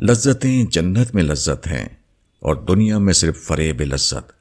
[0.00, 1.88] لذتیں جنت میں لذت ہیں
[2.40, 4.32] اور دنیا میں صرف فریب لذت۔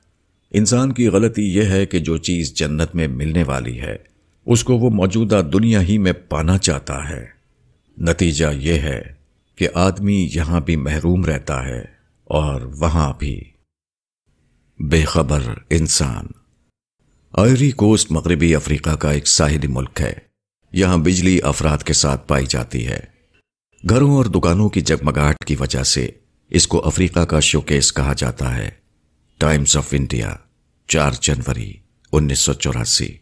[0.52, 3.96] انسان کی غلطی یہ ہے کہ جو چیز جنت میں ملنے والی ہے،
[4.46, 7.26] اس کو وہ موجودہ دنیا ہی میں پانا چاہتا ہے۔
[7.98, 9.02] نتیجہ یہ ہے
[9.56, 11.82] کہ آدمی یہاں بھی محروم رہتا ہے
[12.24, 13.53] اور وہاں بھی۔
[14.89, 16.26] بے خبر انسان۔
[17.34, 20.13] آئری کوسٹ مغربی افریقہ کا ایک ساحلی ملک ہے۔
[20.72, 23.00] یہاں بجلی افراد کے ساتھ پائی جاتی ہے۔
[23.89, 26.10] گھروں اور دکانوں کی جگمگاہٹ کی وجہ سے
[26.50, 28.69] اس کو افریقہ کا شوکیس کہا جاتا ہے۔
[29.38, 30.36] ٹائمز آف انڈیا،
[30.88, 31.74] چار جنوری
[32.12, 33.13] انیس سو چوراسی۔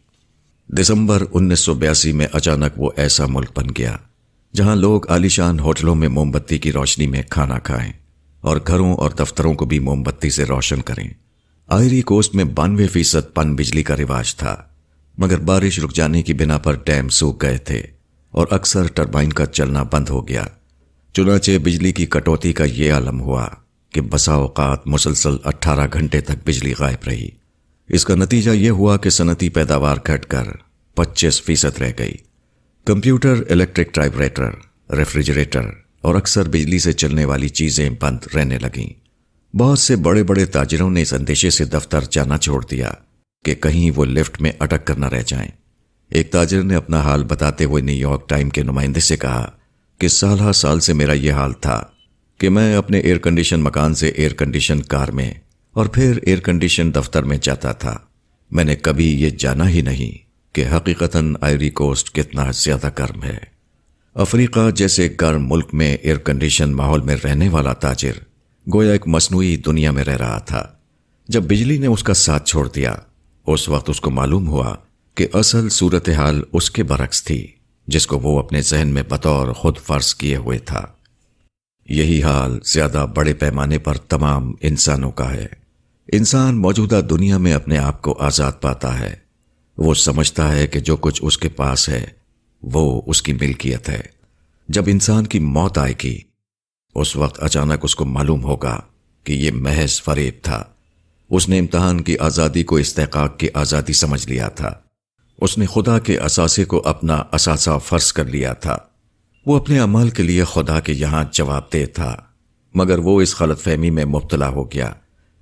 [0.68, 3.96] دسمبر انیس سو بیاسی میں اچانک وہ ایسا ملک بن گیا
[4.54, 7.92] جہاں لوگ عالیشان ہوٹلوں میں موم بتی کی روشنی میں کھانا کھائیں
[8.40, 11.08] اور گھروں اور دفتروں کو بھی موم بتی سے روشن کریں۔
[11.68, 14.56] آئری کوسٹ میں بانوے فیصد پن بجلی کا رواج تھا،
[15.18, 17.82] مگر بارش رک جانے کی بنا پر ڈیم سوکھ گئے تھے
[18.30, 20.44] اور اکثر ٹربائن کا چلنا بند ہو گیا۔
[21.12, 23.46] چنانچہ بجلی کی کٹوتی کا یہ عالم ہوا
[23.92, 27.28] کہ بسا اوقات مسلسل اٹھارہ گھنٹے تک بجلی غائب رہی۔
[27.88, 30.44] اس کا نتیجہ یہ ہوا کہ صنعتی پیداوار گھٹ کر
[30.94, 32.14] پچیس فیصد رہ گئی۔
[32.84, 34.20] کمپیوٹر، الیکٹرک ٹائپ
[34.92, 35.70] ریفریجریٹر
[36.00, 39.01] اور اکثر بجلی سے چلنے والی چیزیں بند رہنے لگیں۔
[39.56, 42.92] بہت سے بڑے بڑے تاجروں نے اس اندیشے سے دفتر جانا چھوڑ دیا
[43.44, 45.48] کہ کہیں وہ لفٹ میں اٹک کر نہ رہ جائیں۔
[46.10, 49.50] ایک تاجر نے اپنا حال بتاتے ہوئے نیو یارک ٹائم کے نمائندے سے کہا
[49.98, 51.82] کہ سال ہر سال سے میرا یہ حال تھا
[52.38, 55.34] کہ میں اپنے ایئر کنڈیشن مکان سے ایئر کنڈیشن کار میں
[55.72, 57.98] اور پھر ایئر کنڈیشن دفتر میں جاتا تھا۔
[58.50, 63.38] میں نے کبھی یہ جانا ہی نہیں کہ حقیقتاً آئری کوسٹ کتنا زیادہ گرم ہے۔
[64.14, 68.12] افریقہ جیسے گرم ملک میں ایئر کنڈیشن ماحول میں رہنے والا تاجر
[68.74, 70.68] گویا ایک مصنوعی دنیا میں رہ رہا تھا۔
[71.28, 72.94] جب بجلی نے اس کا ساتھ چھوڑ دیا،
[73.46, 74.74] اس وقت اس کو معلوم ہوا
[75.14, 77.46] کہ اصل صورتحال اس کے برعکس تھی،
[77.86, 80.86] جس کو وہ اپنے ذہن میں بطور خود فرض کیے ہوئے تھا۔
[81.88, 85.46] یہی حال زیادہ بڑے پیمانے پر تمام انسانوں کا ہے۔
[86.12, 89.16] انسان موجودہ دنیا میں اپنے آپ کو آزاد پاتا ہے۔
[89.78, 92.06] وہ سمجھتا ہے کہ جو کچھ اس کے پاس ہے،
[92.62, 94.00] وہ اس کی ملکیت ہے۔
[94.68, 96.31] جب انسان کی موت آئے گی
[96.94, 98.80] اس وقت اچانک اس کو معلوم ہوگا
[99.24, 100.64] کہ یہ محض فریب تھا۔
[101.30, 104.70] اس نے امتحان کی آزادی کو استحقاق کی آزادی سمجھ لیا تھا۔
[105.40, 108.78] اس نے خدا کے اثاثے کو اپنا اثاثہ فرض کر لیا تھا۔
[109.46, 112.16] وہ اپنے عمل کے لیے خدا کے یہاں جواب دہ تھا۔
[112.74, 114.92] مگر وہ اس غلط فہمی میں مبتلا ہو گیا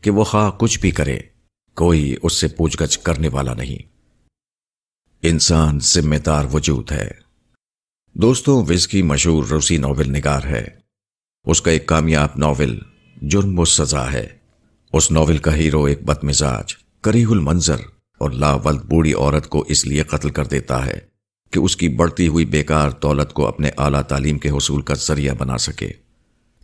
[0.00, 1.18] کہ وہ خواہ کچھ بھی کرے،
[1.76, 3.90] کوئی اس سے پوچھ گچھ کرنے والا نہیں۔
[5.22, 7.10] انسان ذمہ دار وجود ہے۔
[8.14, 10.80] دوستوں وز کی مشہور روسی ناول نگار ہے۔
[11.44, 12.78] اس کا ایک کامیاب ناول
[13.22, 14.26] جرم و سزا ہے۔
[14.92, 17.76] اس ناول کا ہیرو ایک بد مزاج کریح المنظر
[18.18, 20.98] اور لا ولد بوڑھی عورت کو اس لیے قتل کر دیتا ہے
[21.50, 25.34] کہ اس کی بڑھتی ہوئی بیکار دولت کو اپنے اعلیٰ تعلیم کے حصول کا ذریعہ
[25.34, 25.88] بنا سکے۔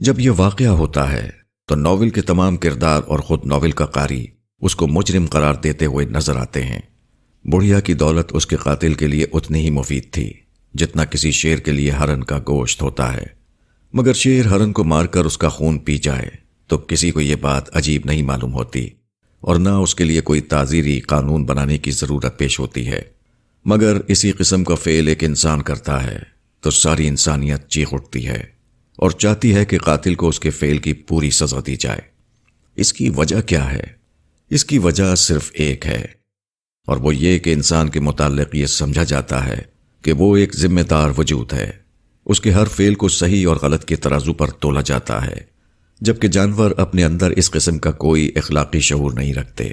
[0.01, 1.31] جب یہ واقعہ ہوتا ہے،
[1.69, 4.27] تو ناول کے تمام کردار اور خود ناول کا قاری
[4.61, 6.81] اس کو مجرم قرار دیتے ہوئے نظر آتے ہیں۔
[7.45, 10.33] بڑھیا کی دولت اس کے قاتل کے لیے اتنی ہی مفید تھی
[10.75, 13.36] جتنا کسی شیر کے لیے ہرن کا گوشت ہوتا ہے۔
[13.97, 16.29] مگر شیر ہرن کو مار کر اس کا خون پی جائے
[16.67, 18.89] تو کسی کو یہ بات عجیب نہیں معلوم ہوتی
[19.41, 23.03] اور نہ اس کے لیے کوئی تعزیری قانون بنانے کی ضرورت پیش ہوتی ہے۔
[23.65, 26.19] مگر اسی قسم کا فعل ایک انسان کرتا ہے
[26.61, 28.45] تو ساری انسانیت چیخ اٹھتی ہے
[28.97, 32.01] اور چاہتی ہے کہ قاتل کو اس کے فعل کی پوری سزا دی جائے۔
[32.77, 33.85] اس کی وجہ کیا ہے؟
[34.51, 36.05] اس کی وجہ صرف ایک ہے
[36.87, 39.63] اور وہ یہ کہ انسان کے متعلق یہ سمجھا جاتا ہے
[40.03, 41.86] کہ وہ ایک ذمہ دار وجود ہے۔
[42.27, 45.41] اس کے ہر فعل کو صحیح اور غلط کے ترازو پر تولا جاتا ہے،
[46.01, 49.71] جبکہ جانور اپنے اندر اس قسم کا کوئی اخلاقی شعور نہیں رکھتے۔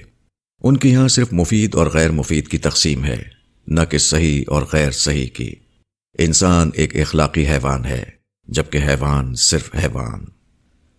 [0.64, 3.24] ان کے یہاں صرف مفید اور غیر مفید کی تقسیم ہے،
[3.68, 5.54] نہ کہ صحیح اور غیر صحیح کی۔
[6.20, 8.04] انسان ایک اخلاقی حیوان ہے،
[8.48, 10.26] جبکہ حیوان صرف حیوان۔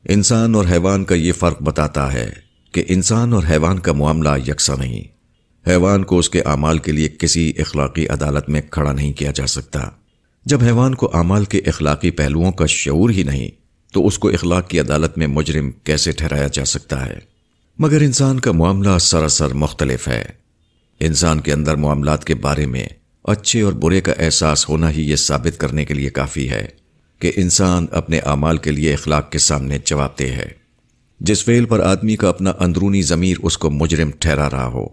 [0.09, 2.33] انسان اور حیوان کا یہ فرق بتاتا ہے
[2.73, 5.03] کہ انسان اور حیوان کا معاملہ یکساں نہیں۔
[5.71, 9.47] حیوان کو اس کے اعمال کے لیے کسی اخلاقی عدالت میں کھڑا نہیں کیا جا
[9.47, 9.89] سکتا۔
[10.45, 13.49] جب حیوان کو اعمال کے اخلاقی پہلوؤں کا شعور ہی نہیں،
[13.93, 17.19] تو اس کو اخلاق کی عدالت میں مجرم کیسے ٹھہرایا جا سکتا ہے؟
[17.79, 20.25] مگر انسان کا معاملہ سراسر مختلف ہے۔
[21.01, 22.87] انسان کے اندر معاملات کے بارے میں
[23.25, 26.67] اچھے اور برے کا احساس ہونا ہی یہ ثابت کرنے کے لیے کافی ہے
[27.19, 30.49] کہ انسان اپنے اعمال کے لیے اخلاق کے سامنے جواب دہ ہے۔
[31.21, 34.87] جس فعل پر آدمی کا اپنا اندرونی ضمیر اس کو مجرم ٹھہرا رہا ہو،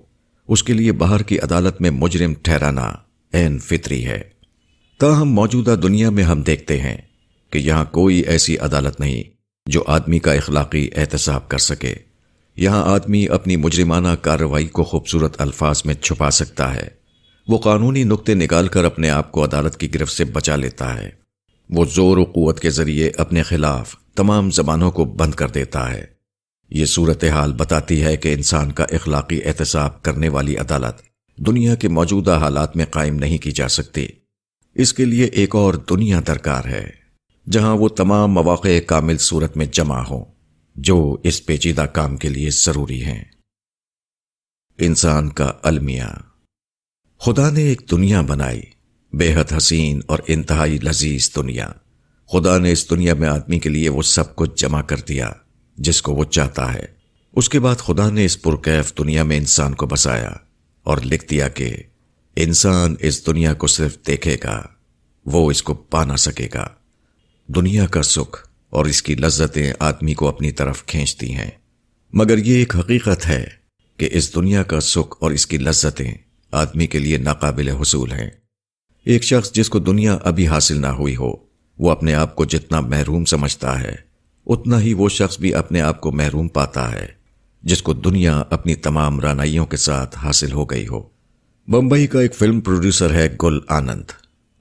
[0.47, 2.93] اس کے لیے باہر کی عدالت میں مجرم ٹھہرانا
[3.33, 4.40] این فطری ہے۔
[5.01, 6.97] تاہم موجودہ دنیا میں ہم دیکھتے ہیں
[7.49, 9.23] کہ یہاں کوئی ایسی عدالت نہیں
[9.65, 11.95] جو آدمی کا اخلاقی احتساب کر سکے۔
[12.55, 16.87] یہاں آدمی اپنی مجرمانہ کارروائی کو خوبصورت الفاظ میں چھپا سکتا ہے۔
[17.47, 21.09] وہ قانونی نقطے نکال کر اپنے آپ کو عدالت کی گرفت سے بچا لیتا ہے۔
[21.69, 26.05] وہ زور و قوت کے ذریعے اپنے خلاف تمام زبانوں کو بند کر دیتا ہے۔
[26.69, 31.01] یہ صورتحال بتاتی ہے کہ انسان کا اخلاقی احتساب کرنے والی عدالت
[31.37, 34.07] دنیا کے موجودہ حالات میں قائم نہیں کی جا سکتی۔
[34.75, 36.89] اس کے لیے ایک اور دنیا درکار ہے،
[37.51, 40.25] جہاں وہ تمام مواقع کامل صورت میں جمع ہوں،
[40.75, 43.23] جو اس پیچیدہ کام کے لیے ضروری ہیں۔
[44.77, 46.03] انسان کا المیہ۔
[47.19, 48.61] خدا نے ایک دنیا بنائی،
[49.13, 51.71] بے حد حسین اور انتہائی لذیذ دنیا۔
[52.31, 55.31] خدا نے اس دنیا میں آدمی کے لیے وہ سب کچھ جمع کر دیا،
[55.77, 56.85] جس کو وہ چاہتا ہے۔
[57.33, 60.31] اس کے بعد خدا نے اس پرکیف دنیا میں انسان کو بسایا
[60.83, 61.75] اور لکھ دیا کہ
[62.43, 64.61] انسان اس دنیا کو صرف دیکھے گا،
[65.25, 66.67] وہ اس کو پا نہ سکے گا۔
[67.47, 71.51] دنیا کا سکھ اور اس کی لذتیں آدمی کو اپنی طرف کھینچتی ہیں۔
[72.13, 73.45] مگر یہ ایک حقیقت ہے
[73.97, 76.13] کہ اس دنیا کا سکھ اور اس کی لذتیں
[76.51, 78.29] آدمی کے لیے ناقابل حصول ہیں۔
[79.05, 81.33] ایک شخص جس کو دنیا ابھی حاصل نہ ہوئی ہو،
[81.77, 83.95] وہ اپنے آپ کو جتنا محروم سمجھتا ہے،
[84.47, 87.07] اتنا ہی وہ شخص بھی اپنے آپ کو محروم پاتا ہے،
[87.63, 91.20] جس کو دنیا اپنی تمام رانائیوں کے ساتھ حاصل ہو گئی ہو۔
[91.71, 94.11] بمبئی کا ایک فلم پروڈیوسر ہے گل آنند۔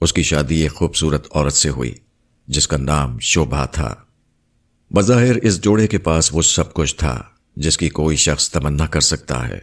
[0.00, 1.94] اس کی شادی ایک خوبصورت عورت سے ہوئی،
[2.46, 3.94] جس کا نام شوبھا تھا۔
[4.94, 7.22] بظاہر اس جوڑے کے پاس وہ سب کچھ تھا،
[7.56, 9.58] جس کی کوئی شخص تمنا کر سکتا ہے۔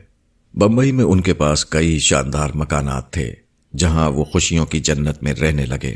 [0.53, 3.33] بمبئی میں ان کے پاس کئی شاندار مکانات تھے،
[3.77, 5.95] جہاں وہ خوشیوں کی جنت میں رہنے لگے۔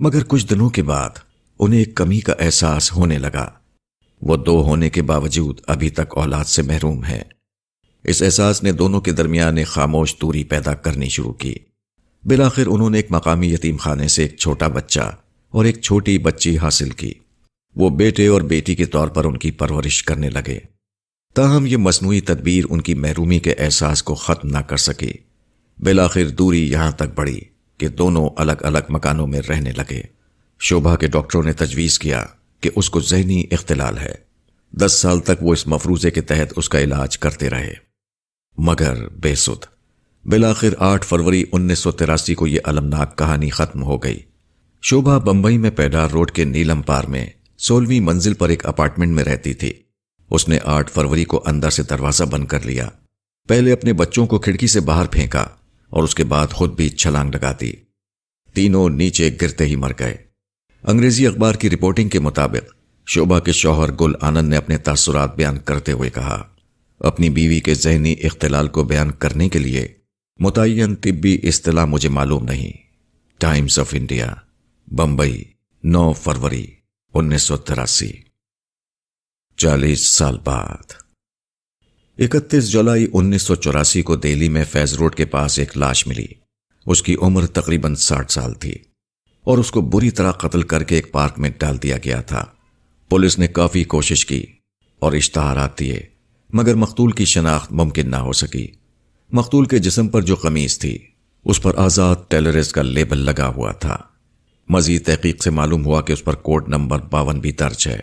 [0.00, 1.10] مگر کچھ دنوں کے بعد
[1.58, 3.50] انہیں ایک کمی کا احساس ہونے لگا۔
[4.22, 7.22] وہ دو ہونے کے باوجود ابھی تک اولاد سے محروم ہے
[8.04, 11.54] اس احساس نے دونوں کے درمیان ایک خاموش دوری پیدا کرنی شروع کی۔
[12.24, 15.16] بلاخر انہوں نے ایک مقامی یتیم خانے سے ایک چھوٹا بچہ
[15.50, 17.14] اور ایک چھوٹی بچی حاصل کی۔
[17.76, 20.58] وہ بیٹے اور بیٹی کے طور پر ان کی پرورش کرنے لگے۔
[21.34, 25.12] تاہم یہ مصنوعی تدبیر ان کی محرومی کے احساس کو ختم نہ کر سکی۔
[25.78, 27.40] بلاخر دوری یہاں تک بڑھی
[27.78, 30.02] کہ دونوں الگ الگ مکانوں میں رہنے لگے۔
[30.60, 32.24] شوبھا کے ڈاکٹروں نے تجویز کیا
[32.60, 34.14] کہ اس کو ذہنی اختلال ہے۔
[34.72, 37.83] دس سال تک وہ اس مفروضے کے تحت اس کا علاج کرتے رہے۔
[38.58, 39.64] مگر بے سد
[40.24, 44.18] بلاخر آٹھ فروری انیس سو تراسی کو یہ المناک کہانی ختم ہو گئی۔
[44.82, 47.26] شوبھا بمبئی میں پیڈار روڈ کے نیلم پار میں
[47.58, 49.72] سولہویں منزل پر ایک اپارٹمنٹ میں رہتی تھی۔
[50.30, 52.88] اس نے آٹھ فروری کو اندر سے دروازہ بند کر لیا۔
[53.48, 55.46] پہلے اپنے بچوں کو کھڑکی سے باہر پھینکا
[55.90, 57.72] اور اس کے بعد خود بھی چھلانگ لگا دی۔
[58.54, 60.16] تینوں نیچے گرتے ہی مر گئے۔
[60.82, 62.72] انگریزی اخبار کی رپورٹنگ کے مطابق
[63.06, 66.42] شوبھا کے شوہر گل آنند نے اپنے تاثرات بیان کرتے ہوئے کہا۔
[67.00, 69.88] اپنی بیوی کے ذہنی اختلال کو بیان کرنے کے لیے
[70.40, 72.72] متعین طبی اصطلاح مجھے معلوم نہیں۔
[73.38, 74.34] ٹائمز آف انڈیا،
[74.86, 75.44] بمبئی،
[75.84, 76.66] نو فروری
[77.14, 78.12] انیس سو تراسی۔
[79.56, 80.92] چالیس سال بعد۔
[82.18, 86.26] اکتیس جولائی انیس سو چوراسی کو دہلی میں فیض روڈ کے پاس ایک لاش ملی۔
[86.86, 88.74] اس کی عمر تقریباً ساٹھ سال تھی۔
[89.44, 92.44] اور اس کو بری طرح قتل کر کے ایک پارک میں ڈال دیا گیا تھا۔
[93.08, 94.46] پولیس نے کافی کوشش کی
[94.98, 96.13] اور اشتہارات دیے۔
[96.54, 98.68] مگر مقتول کی شناخت ممکن نہ ہو سکی۔
[99.32, 100.98] مقتول کے جسم پر جو قمیض تھی،
[101.44, 103.96] اس پر آزاد ٹیلرز کا لیبل لگا ہوا تھا۔
[104.68, 108.00] مزید تحقیق سے معلوم ہوا کہ اس پر کوڈ نمبر باون بھی درج ہے۔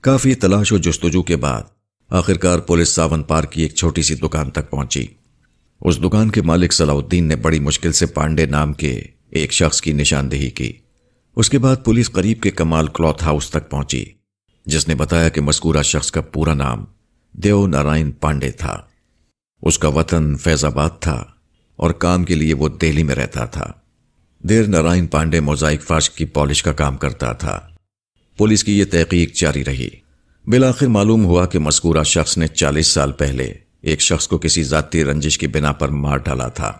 [0.00, 1.62] کافی تلاش و جستجو کے بعد،
[2.08, 5.06] آخرکار پولیس ساون پارک کی ایک چھوٹی سی دکان تک پہنچی۔
[5.80, 9.80] اس دکان کے مالک صلاح الدین نے بڑی مشکل سے پانڈے نام کے ایک شخص
[9.80, 10.72] کی نشاندہی کی۔
[11.36, 14.04] اس کے بعد پولیس قریب کے کمال کلوتھ ہاؤس تک پہنچی،
[14.66, 16.84] جس نے بتایا کہ مذکورہ شخص کا پورا نام
[17.32, 18.82] دیو نارائن پانڈے تھا۔
[19.62, 21.24] اس کا وطن فیض آباد تھا
[21.76, 23.72] اور کام کے لیے وہ دہلی میں رہتا تھا۔
[24.38, 27.60] دیر نارائن پانڈے موزائک فاش کی پالش کا کام کرتا تھا۔
[28.36, 29.88] پولیس کی یہ تحقیق جاری رہی۔
[30.46, 35.04] بلاخر معلوم ہوا کہ مذکورہ شخص نے چالیس سال پہلے ایک شخص کو کسی ذاتی
[35.04, 36.72] رنجش کی بنا پر مار ڈالا تھا۔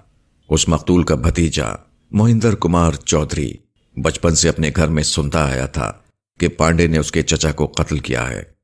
[0.49, 1.67] اس مقتول کا بھتیجا
[2.11, 3.53] موہندر کمار چودھری
[3.97, 5.93] بچپن سے اپنے گھر میں سنتا آیا تھا
[6.41, 8.58] کہ پانڈے نے اس کے چچا کو قتل کیا ہے۔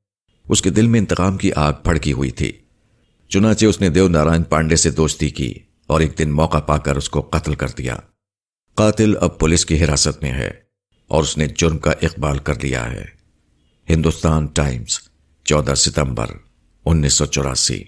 [0.47, 2.51] اس کے دل میں انتقام کی آگ پھڑکی ہوئی تھی۔
[3.29, 5.53] چنانچہ اس نے دیو نارائن پانڈے سے دوستی کی
[5.87, 7.95] اور ایک دن موقع پا کر اس کو قتل کر دیا۔
[8.75, 10.51] قاتل اب پولیس کی حراست میں ہے
[11.07, 13.05] اور اس نے جرم کا اقبال کر لیا ہے۔
[13.89, 14.99] ہندوستان ٹائمز،
[15.43, 16.27] چودہ ستمبر،
[16.85, 17.83] انیس سو چوراسی۔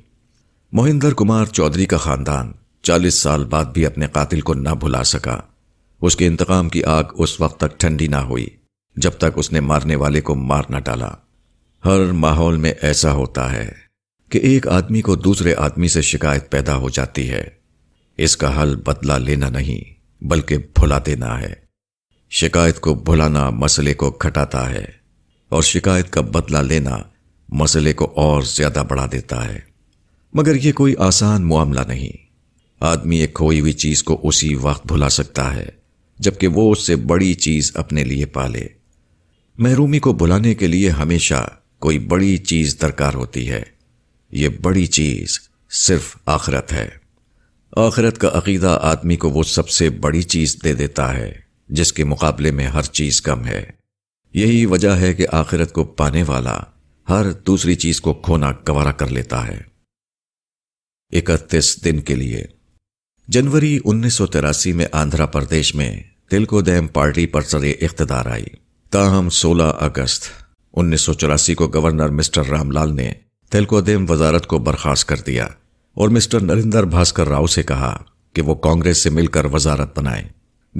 [0.73, 5.39] موہندر کمار چودھری کا خاندان چالیس سال بعد بھی اپنے قاتل کو نہ بھلا سکا۔
[6.01, 8.47] اس کے انتقام کی آگ اس وقت تک ٹھنڈی نہ ہوئی
[8.95, 11.11] جب تک اس نے مارنے والے کو مار نہ ڈالا۔
[11.85, 13.71] ہر ماحول میں ایسا ہوتا ہے
[14.29, 17.43] کہ ایک آدمی کو دوسرے آدمی سے شکایت پیدا ہو جاتی ہے۔
[18.17, 19.93] اس کا حل بدلہ لینا نہیں،
[20.25, 21.53] بلکہ بھلا دینا ہے۔
[22.29, 24.85] شکایت کو بھلانا مسئلے کو کھٹاتا ہے
[25.49, 26.97] اور شکایت کا بدلہ لینا
[27.49, 29.59] مسئلے کو اور زیادہ بڑھا دیتا ہے۔
[30.33, 32.17] مگر یہ کوئی آسان معاملہ نہیں۔
[32.79, 35.65] آدمی ایک کھوئی ہوئی چیز کو اسی وقت بھلا سکتا ہے،
[36.19, 38.67] جبکہ وہ اس سے بڑی چیز اپنے لیے پالے۔
[39.57, 41.47] محرومی کو بھلانے کے لیے ہمیشہ
[41.79, 43.63] کوئی بڑی چیز درکار ہوتی ہے۔
[44.31, 46.89] یہ بڑی چیز صرف آخرت ہے۔
[47.71, 51.33] آخرت کا عقیدہ آدمی کو وہ سب سے بڑی چیز دے دیتا ہے،
[51.69, 53.69] جس کے مقابلے میں ہر چیز کم ہے۔
[54.33, 56.59] یہی وجہ ہے کہ آخرت کو پانے والا
[57.09, 59.61] ہر دوسری چیز کو کھونا گوارا کر لیتا ہے۔
[61.11, 62.45] اکتیس دن کے لیے۔
[63.27, 68.45] جنوری انیس سو تراسی میں آندھرا پردیش میں تلکو دیم پارٹی پر سر اقتدار آئی۔
[68.89, 70.46] تاہم سولہ اگست
[70.79, 73.11] انیس سو چوراسی کو گورنر مسٹر رام لال نے
[73.49, 75.47] تلکودیم وزارت کو برخاست کر دیا
[75.93, 80.27] اور مسٹر نریندر بھاسکر راؤ سے کہا کہ وہ کانگریس سے مل کر وزارت بنائیں۔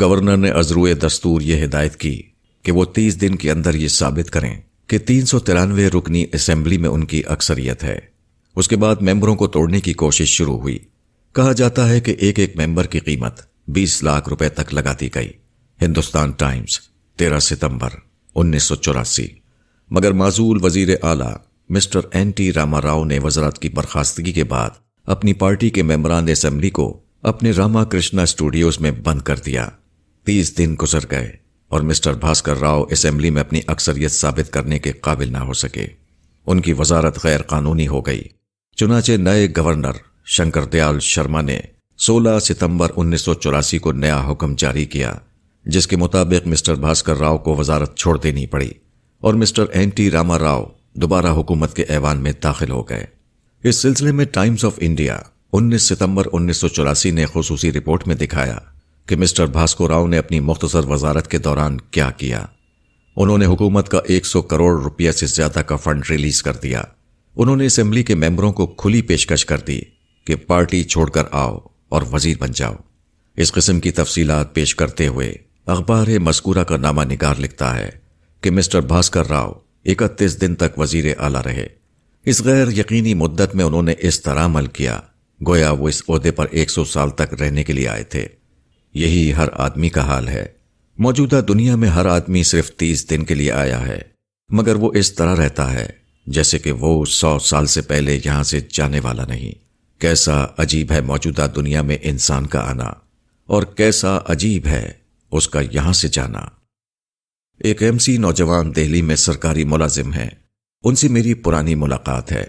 [0.02, 2.22] گورنر نے ازروئے دستور یہ ہدایت کی
[2.64, 6.78] کہ وہ تیس دن کے اندر یہ ثابت کریں کہ تین سو ترانوے رکنی اسمبلی
[6.78, 8.00] میں ان کی اکثریت ہے۔
[8.56, 10.80] اس کے بعد ممبروں کو توڑنے کی کوشش شروع ہوئی۔
[11.34, 15.10] کہا جاتا ہے کہ ایک ایک ممبر کی قیمت بیس لاکھ روپے تک لگا دی
[15.16, 15.30] گئی۔
[15.82, 16.80] ہندوستان ٹائمز،
[17.16, 17.90] تیرہ ستمبر،
[18.36, 19.28] انیس سو چوراسی۔
[19.90, 21.34] مگر معذول وزیر اعلی
[21.70, 24.70] Mr N T Rama Rao نے وزارت کی برخاستگی کے بعد
[25.06, 29.70] اپنی پارٹی کے ممبران اسمبلی کو اپنے راما کرشنا اسٹوڈیوز میں بند کر دیا۔
[30.24, 31.32] تیس دن گزر گئے
[31.68, 35.88] اور مسٹر بھاسکر راؤ اسمبلی میں اپنی اکثریت ثابت کرنے کے قابل نہ ہو سکے۔
[36.48, 38.24] ان کی وزارت غیر قانونی ہو گئی۔
[38.76, 39.92] چنانچہ نئے گورنر
[40.26, 41.60] شنکر دیال شرما نے
[41.98, 45.14] سولہ ستمبر انیس سو چوراسی کو نیا حکم جاری کیا،
[45.66, 48.70] جس کے مطابق مسٹر بھاسکر راؤ کو وزارت چھوڑ دینی پڑی۔
[49.22, 53.06] اور Mr N T Rama Rao دوبارہ حکومت کے ایوان میں داخل ہو گئے۔
[53.64, 55.20] اس سلسلے میں ٹائمز آف انڈیا
[55.54, 58.58] انیس ستمبر انیس سو چوراسی نے خصوصی رپورٹ میں دکھایا
[59.06, 62.46] کہ مسٹر بھاسکو راؤ نے اپنی مختصر وزارت کے دوران کیا کیا۔
[63.16, 66.84] انہوں نے حکومت کا ایک سو کروڑ روپیہ سے زیادہ کا فنڈ ریلیز کر دیا۔
[67.36, 69.82] انہوں نے اسمبلی کے ممبروں کو کھلی پیشکش کر دی
[70.26, 71.58] کہ پارٹی چھوڑ کر آؤ
[71.90, 72.74] اور وزیر بن جاؤ۔
[73.38, 75.34] اس قسم کی تفصیلات پیش کرتے ہوئے
[75.66, 78.07] اخبار مذکورہ کا نامہ نگار لکھتا ہے۔
[78.42, 79.52] کہ مسٹر بھاسکر راؤ
[79.86, 81.68] اکتیس دن تک وزیر اعلی رہے۔
[82.26, 85.00] اس غیر یقینی مدت میں انہوں نے اس طرح عمل کیا،
[85.48, 88.26] گویا وہ اس عہدے پر ایک سو سال تک رہنے کے لیے آئے تھے۔
[88.94, 90.46] یہی ہر آدمی کا حال ہے۔
[90.98, 94.02] موجودہ دنیا میں ہر آدمی صرف تیس دن کے لیے آیا ہے،
[94.50, 95.90] مگر وہ اس طرح رہتا ہے
[96.28, 99.52] جیسے کہ وہ سو سال سے پہلے یہاں سے جانے والا نہیں۔
[100.02, 102.92] کیسا عجیب ہے موجودہ دنیا میں انسان کا آنا،
[103.50, 104.92] اور کیسا عجیب ہے
[105.32, 106.46] اس کا یہاں سے جانا۔
[107.60, 110.28] ایک ایم سی نوجوان دہلی میں سرکاری ملازم ہے۔
[110.84, 112.44] ان سے میری پرانی ملاقات ہے۔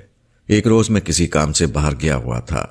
[0.49, 2.66] ایک روز میں کسی کام سے باہر گیا ہوا تھا۔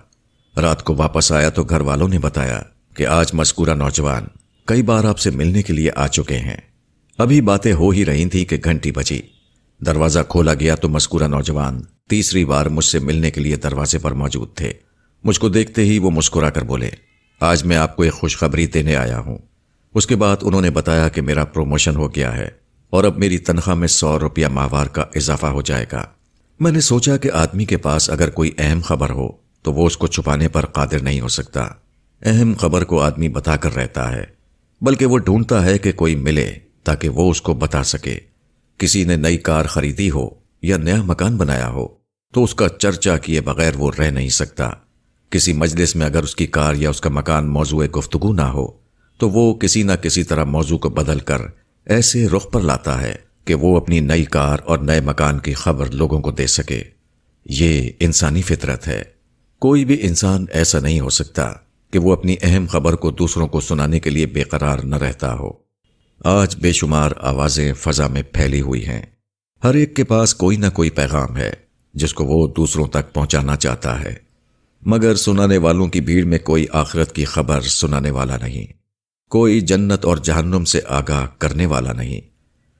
[0.61, 2.61] رات کو واپس آیا تو گھر والوں نے بتایا
[2.95, 4.23] کہ آج مذکورہ نوجوان
[4.65, 6.57] کئی بار آپ سے ملنے کے لیے آ چکے ہیں۔
[7.17, 9.21] ابھی باتیں ہو ہی رہی تھی کہ گھنٹی بجی۔
[9.85, 14.11] دروازہ کھولا گیا تو مذکورہ نوجوان تیسری بار مجھ سے ملنے کے لیے دروازے پر
[14.11, 14.73] موجود تھے۔
[15.23, 16.89] مجھ کو دیکھتے ہی وہ مسکرا کر بولے،
[17.39, 19.37] آج میں آپ کو ایک خوشخبری دینے آیا ہوں۔
[19.97, 22.49] اس کے بعد انہوں نے بتایا کہ میرا پروموشن ہو گیا ہے
[22.89, 26.03] اور اب میری تنخواہ میں سو روپیہ ماہوار کا اضافہ ہو جائے گا۔
[26.59, 29.29] میں نے سوچا کہ آدمی کے پاس اگر کوئی اہم خبر ہو
[29.61, 31.61] تو وہ اس کو چھپانے پر قادر نہیں ہو سکتا۔
[32.21, 34.23] اہم خبر کو آدمی بتا کر رہتا ہے،
[34.81, 38.19] بلکہ وہ ڈھونڈتا ہے کہ کوئی ملے تاکہ وہ اس کو بتا سکے۔
[38.77, 40.29] کسی نے نئی کار خریدی ہو
[40.61, 41.87] یا نیا مکان بنایا ہو
[42.33, 44.69] تو اس کا چرچا کیے بغیر وہ رہ نہیں سکتا۔
[45.29, 48.86] کسی مجلس میں اگر اس کی کار یا اس کا مکان موضوع گفتگو نہ ہو
[49.17, 51.41] تو وہ کسی نہ کسی طرح موضوع کو بدل کر
[51.85, 55.91] ایسے رخ پر لاتا ہے کہ وہ اپنی نئی کار اور نئے مکان کی خبر
[55.91, 56.83] لوگوں کو دے سکے۔
[57.45, 59.03] یہ انسانی فطرت ہے۔
[59.59, 61.53] کوئی بھی انسان ایسا نہیں ہو سکتا
[61.91, 65.33] کہ وہ اپنی اہم خبر کو دوسروں کو سنانے کے لیے بے قرار نہ رہتا
[65.33, 65.49] ہو۔
[66.23, 69.01] آج بے شمار آوازیں فضا میں پھیلی ہوئی ہیں۔
[69.63, 71.53] ہر ایک کے پاس کوئی نہ کوئی پیغام ہے
[71.93, 74.15] جس کو وہ دوسروں تک پہنچانا چاہتا ہے۔
[74.81, 78.76] مگر سنانے والوں کی بھیڑ میں کوئی آخرت کی خبر سنانے والا نہیں۔
[79.29, 82.21] کوئی جنت اور جہنم سے آگاہ کرنے والا نہیں۔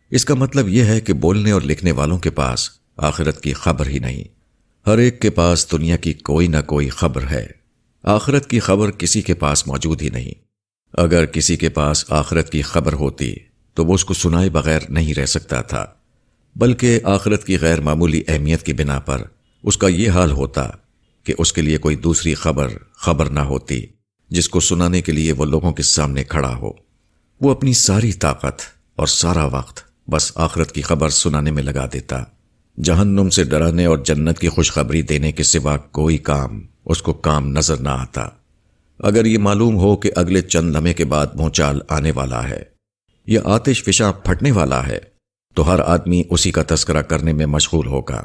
[0.10, 3.88] اس کا مطلب یہ ہے کہ بولنے اور لکھنے والوں کے پاس آخرت کی خبر
[3.88, 4.23] ہی نہیں۔
[4.88, 7.47] ہر ایک کے پاس دنیا کی کوئی نہ کوئی خبر ہے۔
[8.03, 10.31] آخرت کی خبر کسی کے پاس موجود ہی نہیں۔
[10.93, 13.36] اگر کسی کے پاس آخرت کی خبر ہوتی
[13.73, 15.86] تو وہ اس کو سنائے بغیر نہیں رہ سکتا تھا۔
[16.55, 19.21] بلکہ آخرت کی غیر معمولی اہمیت کی بنا پر
[19.63, 20.69] اس کا یہ حال ہوتا
[21.23, 23.86] کہ اس کے لیے کوئی دوسری خبر خبر نہ ہوتی۔
[24.29, 26.71] جس کو سنانے کے لیے وہ لوگوں کے سامنے کھڑا ہو۔
[27.41, 28.61] وہ اپنی ساری طاقت
[28.95, 29.79] اور سارا وقت
[30.11, 32.23] بس آخرت کی خبر سنانے میں لگا دیتا۔
[32.77, 37.47] جہنم سے ڈرانے اور جنت کی خوشخبری دینے کے سوا کوئی کام اس کو کام
[37.47, 38.27] نظر نہ آتا۔
[38.99, 42.63] اگر یہ معلوم ہو کہ اگلے چند لمحے کے بعد بھونچال آنے والا ہے،
[43.28, 44.99] یا آتش فشاں پھٹنے والا ہے،
[45.55, 48.23] تو ہر آدمی اسی کا تذکرہ کرنے میں مشغول ہوگا۔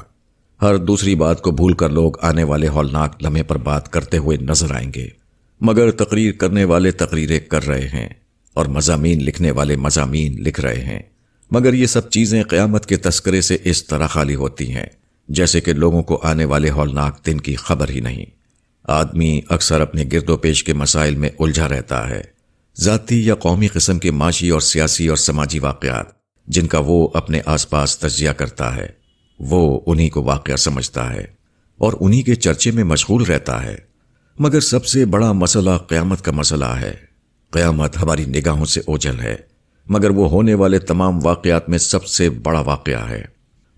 [0.61, 4.37] ہر دوسری بات کو بھول کر لوگ آنے والے ہولناک لمحے پر بات کرتے ہوئے
[4.37, 5.22] نظر آئیں گے۔
[5.63, 8.09] مگر تقریر کرنے والے تقریریں کر رہے ہیں
[8.53, 10.99] اور مضامین لکھنے والے مضامین لکھ رہے ہیں۔
[11.51, 14.85] مگر یہ سب چیزیں قیامت کے تذکرے سے اس طرح خالی ہوتی ہیں،
[15.29, 18.25] جیسے کہ لوگوں کو آنے والے ہولناک دن کی خبر ہی نہیں۔
[18.83, 22.21] آدمی اکثر اپنے گرد و پیش کے مسائل میں الجھا رہتا ہے۔
[22.79, 26.05] ذاتی یا قومی قسم کے معاشی اور سیاسی اور سماجی واقعات،
[26.47, 28.87] جن کا وہ اپنے آس پاس تجزیہ کرتا ہے،
[29.39, 31.25] وہ انہی کو واقعہ سمجھتا ہے
[31.77, 33.92] اور انہی کے چرچے میں مشغول رہتا ہے۔
[34.39, 36.93] مگر سب سے بڑا مسئلہ قیامت کا مسئلہ ہے۔
[37.51, 39.35] قیامت ہماری نگاہوں سے اوجل ہے،
[39.89, 43.25] مگر وہ ہونے والے تمام واقعات میں سب سے بڑا واقعہ ہے۔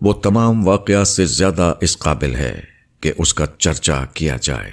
[0.02, 2.62] وہ تمام واقعات سے زیادہ اس قابل ہے
[3.00, 4.72] کہ اس کا چرچا کیا جائے۔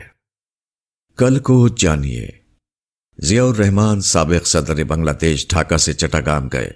[1.16, 2.28] کل کو جانیے،
[3.18, 6.70] ضیاء الرحمان سابق صدر بنگلہ دیش ڈھاکہ سے چٹاگام گئے۔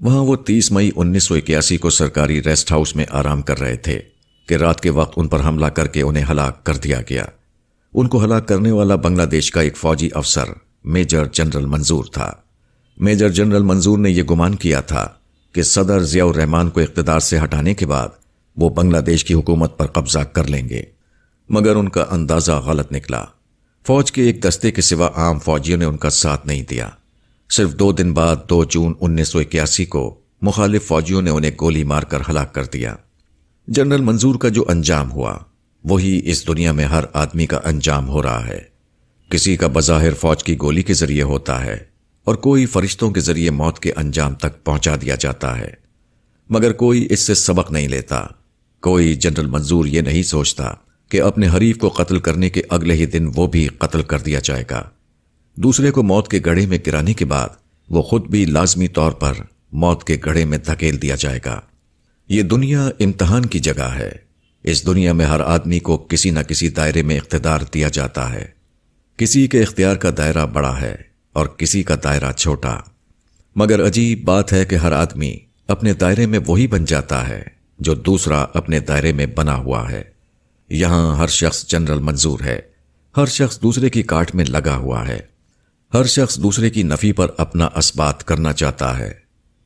[0.00, 3.76] وہاں وہ تیس مئی انیس سو اکیاسی کو سرکاری ریسٹ ہاؤس میں آرام کر رہے
[3.76, 4.00] تھے
[4.48, 7.24] کہ رات کے وقت ان پر حملہ کر کے انہیں ہلاک کر دیا گیا۔
[7.96, 10.44] ان کو ہلاک کرنے والا بنگلہ دیش کا ایک فوجی افسر،
[10.84, 12.32] میجر جنرل منظور تھا۔
[12.98, 15.08] میجر جنرل منظور نے یہ گمان کیا تھا
[15.52, 18.08] کہ صدر ضیاء الرحمان کو اقتدار سے ہٹانے کے بعد
[18.56, 20.82] وہ بنگلہ دیش کی حکومت پر قبضہ کر لیں گے۔
[21.48, 23.24] مگر ان کا اندازہ غلط نکلا۔
[23.86, 26.88] فوج کے ایک دستے کے سوا عام فوجیوں نے ان کا ساتھ نہیں دیا۔
[27.50, 31.84] صرف دو دن بعد دو جون انیس سو اکیاسی کو مخالف فوجیوں نے انہیں گولی
[31.84, 32.94] مار کر ہلاک کر دیا۔
[33.68, 35.36] جنرل منظور کا جو انجام ہوا
[35.86, 38.58] وہی اس دنیا میں ہر آدمی کا انجام ہو رہا ہے۔
[39.30, 41.76] کسی کا بظاہر فوج کی گولی کے ذریعے ہوتا ہے
[42.24, 45.70] اور کوئی فرشتوں کے ذریعے موت کے انجام تک پہنچا دیا جاتا ہے۔
[46.50, 48.24] مگر کوئی اس سے سبق نہیں لیتا۔
[48.80, 50.70] کوئی جنرل منظور یہ نہیں سوچتا
[51.08, 54.40] کہ اپنے حریف کو قتل کرنے کے اگلے ہی دن وہ بھی قتل کر دیا
[54.44, 54.84] جائے گا۔
[55.56, 57.48] دوسرے کو موت کے گڑھے میں گرانے کے بعد
[57.90, 59.34] وہ خود بھی لازمی طور پر
[59.72, 61.60] موت کے گڑھے میں دھکیل دیا جائے گا۔
[62.28, 64.25] یہ دنیا امتحان کی جگہ ہے۔
[64.66, 68.48] اس دنیا میں ہر آدمی کو کسی نہ کسی دائرے میں اقتدار دیا جاتا ہے۔
[69.16, 70.96] کسی کے اختیار کا دائرہ بڑا ہے
[71.32, 72.78] اور کسی کا دائرہ چھوٹا۔
[73.56, 75.36] مگر عجیب بات ہے کہ ہر آدمی
[75.68, 77.42] اپنے دائرے میں وہی بن جاتا ہے
[77.78, 80.02] جو دوسرا اپنے دائرے میں بنا ہوا ہے۔
[80.68, 82.60] یہاں ہر شخص جنرل منظور ہے۔
[83.16, 85.20] ہر شخص دوسرے کی کاٹ میں لگا ہوا ہے۔
[85.94, 89.12] ہر شخص دوسرے کی نفی پر اپنا اسبات کرنا چاہتا ہے۔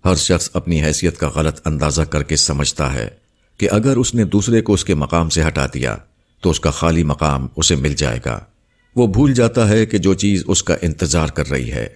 [0.04, 3.19] ہر شخص اپنی حیثیت کا غلط اندازہ کر کے سمجھتا ہے۔
[3.60, 5.96] کہ اگر اس نے دوسرے کو اس کے مقام سے ہٹا دیا،
[6.40, 8.40] تو اس کا خالی مقام اسے مل جائے گا۔
[8.96, 11.86] وہ بھول جاتا ہے کہ جو چیز اس کا انتظار کر رہی ہے،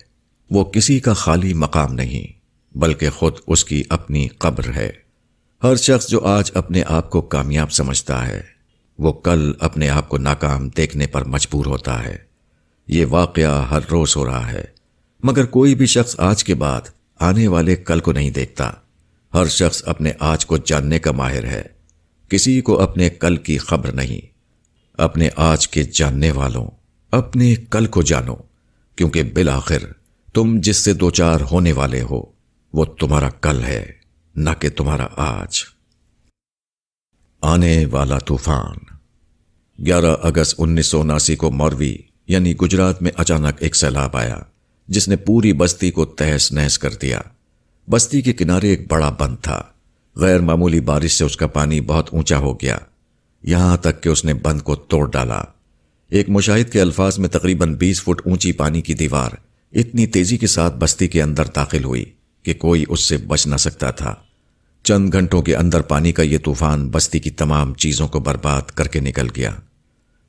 [0.50, 2.26] وہ کسی کا خالی مقام نہیں،
[2.78, 4.90] بلکہ خود اس کی اپنی قبر ہے۔
[5.62, 8.42] ہر شخص جو آج اپنے آپ کو کامیاب سمجھتا ہے،
[8.98, 12.16] وہ کل اپنے آپ کو ناکام دیکھنے پر مجبور ہوتا ہے۔
[12.88, 14.64] یہ واقعہ ہر روز ہو رہا ہے۔
[15.22, 16.80] مگر کوئی بھی شخص آج کے بعد
[17.20, 18.70] آنے والے کل کو نہیں دیکھتا۔
[19.34, 21.62] ہر شخص اپنے آج کو جاننے کا ماہر ہے۔
[22.28, 24.34] کسی کو اپنے کل کی خبر نہیں۔
[24.94, 26.66] اپنے آج کے جاننے والوں،
[27.10, 28.34] اپنے کل کو جانو۔
[28.96, 29.78] کیونکہ بالآخر
[30.34, 32.22] تم جس سے دو چار ہونے والے ہو،
[32.72, 33.92] وہ تمہارا کل ہے،
[34.36, 35.64] نہ کہ تمہارا آج۔
[37.40, 38.76] آنے والا طوفان۔
[39.86, 44.38] گیارہ اگست انیس سو اناسی کو موروی یعنی گجرات میں اچانک ایک سیلاب آیا،
[44.88, 47.20] جس نے پوری بستی کو تہس نہس کر دیا۔
[47.90, 49.62] بستی کے کنارے ایک بڑا بند تھا۔
[50.16, 52.78] غیر معمولی بارش سے اس کا پانی بہت اونچا ہو گیا۔
[53.42, 55.42] یہاں تک کہ اس نے بند کو توڑ ڈالا۔
[56.10, 59.30] ایک مشاہد کے الفاظ میں تقریباً بیس فٹ اونچی پانی کی دیوار
[59.72, 62.04] اتنی تیزی کے ساتھ بستی کے اندر داخل ہوئی
[62.42, 64.14] کہ کوئی اس سے بچ نہ سکتا تھا۔
[64.82, 68.88] چند گھنٹوں کے اندر پانی کا یہ طوفان بستی کی تمام چیزوں کو برباد کر
[68.88, 69.50] کے نکل گیا۔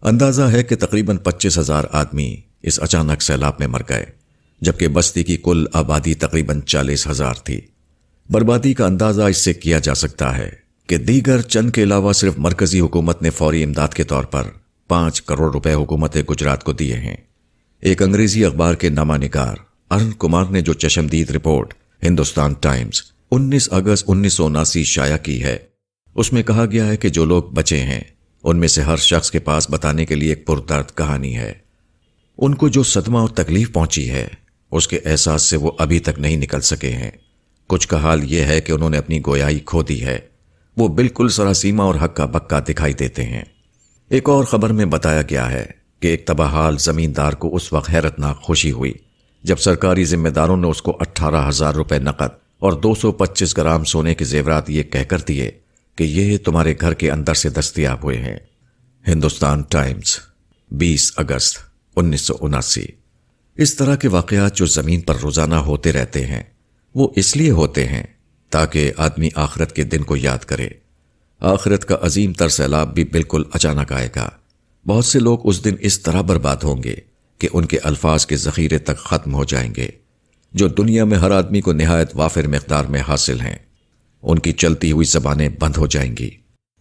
[0.02, 4.06] اندازہ ہے کہ تقریباً پچیس ہزار آدمی اس اچانک سیلاب میں مر گئے۔
[4.66, 7.62] جبکہ بستی کی کل آبادی تقریباً چالیس ہزار تھی۔
[8.30, 10.50] بربادی کا اندازہ اس سے کیا جا سکتا ہے
[10.90, 14.44] کہ دیگر چند کے علاوہ صرف مرکزی حکومت نے فوری امداد کے طور پر
[14.90, 17.16] پانچ کروڑ روپے حکومت گجرات کو دیے ہیں۔
[17.82, 19.56] ایک انگریزی اخبار کے نامہ نگار
[19.92, 23.02] ارن کمار نے جو چشمدید رپورٹ ہندوستان ٹائمز
[23.32, 25.58] انیس اگست انیس سو اناسی شائع کی ہے،
[26.16, 28.02] اس میں کہا گیا ہے کہ جو لوگ بچے ہیں،
[28.44, 31.54] ان میں سے ہر شخص کے پاس بتانے کے لیے ایک پردرد کہانی ہے۔
[32.38, 34.28] ان کو جو صدمہ اور تکلیف پہنچی ہے
[34.76, 37.12] اس کے احساس سے وہ ابھی تک نہیں نکل سکے ہیں۔
[37.68, 40.20] کچھ کا حال یہ ہے کہ انہوں نے اپنی گویائی کھو دی ہے۔
[40.78, 43.44] وہ بالکل سراسیما اور حقہ بکا دکھائی دیتے ہیں۔
[44.10, 45.66] ایک اور خبر میں بتایا گیا ہے
[46.00, 48.94] کہ ایک تباہال زمیندار کو اس وقت حیرتناک خوشی ہوئی
[49.44, 53.58] جب سرکاری ذمہ داروں نے اس کو اٹھارہ ہزار روپے نقد اور دو سو پچیس
[53.58, 55.52] گرام سونے کے زیورات یہ کہہ کر دیے
[55.96, 58.38] کہ یہ تمہارے گھر کے اندر سے دستیاب ہوئے ہیں۔
[59.08, 60.20] ہندوستان ٹائمز،
[60.72, 61.58] بیس اگست
[61.96, 62.86] انیس سو اناسی۔
[63.58, 66.44] اس طرح کے واقعات جو زمین پر روزانہ ہوتے رہتے ہیں،
[66.96, 68.04] وہ اس لیے ہوتے ہیں
[68.50, 70.70] تاکہ آدمی آخرت کے دن کو یاد کرے۔
[71.40, 74.30] آخرت کا عظیم تر سیلاب بھی بالکل اچانک آئے گا۔
[74.88, 76.96] بہت سے لوگ اس دن اس طرح برباد ہوں گے
[77.38, 79.88] کہ ان کے الفاظ کے ذخیرے تک ختم ہو جائیں گے،
[80.54, 83.56] جو دنیا میں ہر آدمی کو نہایت وافر مقدار میں حاصل ہیں۔
[84.22, 86.30] ان کی چلتی ہوئی زبانیں بند ہو جائیں گی۔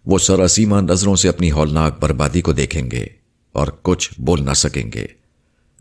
[0.07, 3.07] وہ سراسیما نظروں سے اپنی ہولناک بربادی کو دیکھیں گے
[3.53, 5.07] اور کچھ بول نہ سکیں گے۔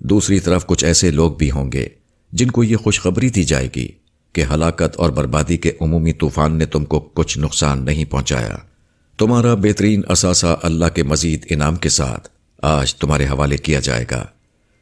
[0.04, 1.88] دوسری طرف کچھ ایسے لوگ بھی ہوں گے
[2.32, 3.88] جن کو یہ خوشخبری دی جائے گی
[4.34, 8.58] کہ ہلاکت اور بربادی کے عمومی طوفان نے تم کو کچھ نقصان نہیں پہنچایا۔
[9.18, 12.30] تمہارا بہترین اثاثہ اللہ کے مزید انعام کے ساتھ
[12.62, 14.26] آج تمہارے حوالے کیا جائے گا۔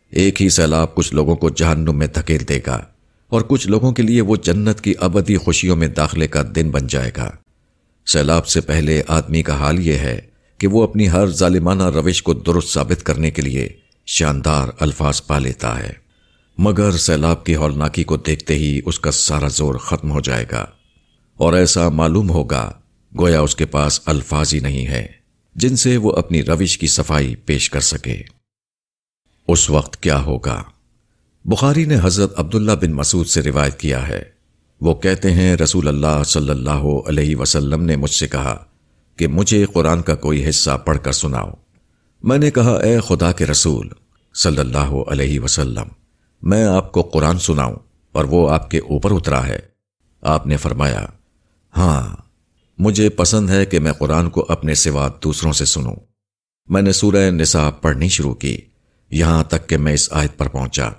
[0.10, 2.84] ایک ہی سیلاب کچھ لوگوں کو جہنم میں دھکیل دے گا
[3.30, 6.88] اور کچھ لوگوں کے لیے وہ جنت کی ابدی خوشیوں میں داخلے کا دن بن
[6.88, 7.32] جائے گا۔
[8.06, 10.22] سیلاب سے پہلے آدمی کا حال یہ ہے
[10.58, 13.70] کہ وہ اپنی ہر ظالمانہ روش کو درست ثابت کرنے کے لیے
[14.14, 15.94] شاندار الفاظ پا لیتا ہے۔
[16.58, 20.66] مگر سیلاب کی ہولناکی کو دیکھتے ہی اس کا سارا زور ختم ہو جائے گا۔
[21.38, 22.72] اور ایسا معلوم ہوگا
[23.20, 25.08] گویا اس کے پاس الفاظ ہی نہیں ہے
[25.56, 28.22] جن سے وہ اپنی روش کی صفائی پیش کر سکے۔
[29.48, 30.64] اس وقت کیا ہوگا؟
[31.46, 34.24] بخاری نے حضرت عبداللہ بن مسعود سے روایت کیا ہے۔
[34.82, 38.66] وہ کہتے ہیں، رسول اللہ صلی اللہ علیہ وسلم نے مجھ سے کہا
[39.16, 41.50] کہ مجھے قرآن کا کوئی حصہ پڑھ کر سناؤ۔
[42.24, 43.90] میں نے کہا، اے خدا کے رسول
[44.34, 45.88] صلی اللہ علیہ وسلم،
[46.42, 47.76] میں آپ کو قرآن سناؤں
[48.12, 49.60] اور وہ آپ کے اوپر اترا ہے۔
[50.22, 51.06] آپ نے فرمایا
[51.78, 52.18] ہاں
[52.78, 55.96] مجھے پسند ہے کہ میں قرآن کو اپنے سوا دوسروں سے سنوں۔
[56.70, 58.58] میں نے سورہ نساء پڑھنی شروع کی،
[59.10, 60.90] یہاں تک کہ میں اس آیت پر پہنچا۔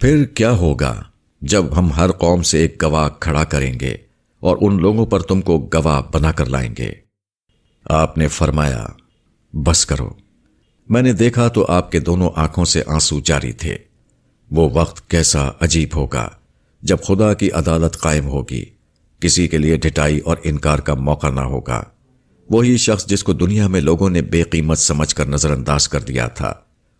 [0.00, 1.02] پھر کیا ہوگا
[1.40, 3.96] جب ہم ہر قوم سے ایک گواہ کھڑا کریں گے
[4.40, 6.92] اور ان لوگوں پر تم کو گواہ بنا کر لائیں گے؟
[7.84, 8.86] آپ نے فرمایا،
[9.52, 10.27] بس کرو۔
[10.88, 13.78] میں نے دیکھا تو آپ کے دونوں آنکھوں سے آنسو جاری تھے۔
[14.50, 16.28] وہ وقت کیسا عجیب ہوگا
[16.82, 18.64] جب خدا کی عدالت قائم ہوگی۔
[19.20, 21.82] کسی کے لیے ڈٹائی اور انکار کا موقع نہ ہوگا۔
[22.50, 26.00] وہی شخص جس کو دنیا میں لوگوں نے بے قیمت سمجھ کر نظر انداز کر
[26.00, 26.54] دیا تھا،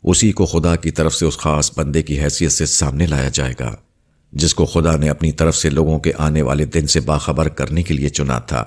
[0.05, 3.55] اسی کو خدا کی طرف سے اس خاص بندے کی حیثیت سے سامنے لایا جائے
[3.61, 3.75] گا،
[4.33, 7.83] جس کو خدا نے اپنی طرف سے لوگوں کے آنے والے دن سے باخبر کرنے
[7.83, 8.65] کے لیے چنا تھا،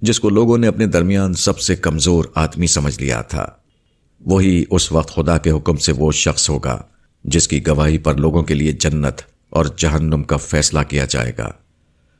[0.00, 3.46] جس کو لوگوں نے اپنے درمیان سب سے کمزور آدمی سمجھ لیا تھا۔
[4.20, 6.82] وہی اس وقت خدا کے حکم سے وہ شخص ہوگا
[7.24, 9.14] جس کی گواہی پر لوگوں کے لیے جنت
[9.50, 11.50] اور جہنم کا فیصلہ کیا جائے گا۔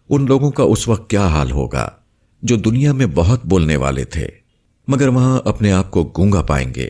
[0.09, 1.89] ان لوگوں کا اس وقت کیا حال ہوگا
[2.43, 4.29] جو دنیا میں بہت بولنے والے تھے،
[4.89, 6.89] مگر وہاں اپنے آپ کو گونگا پائیں گے۔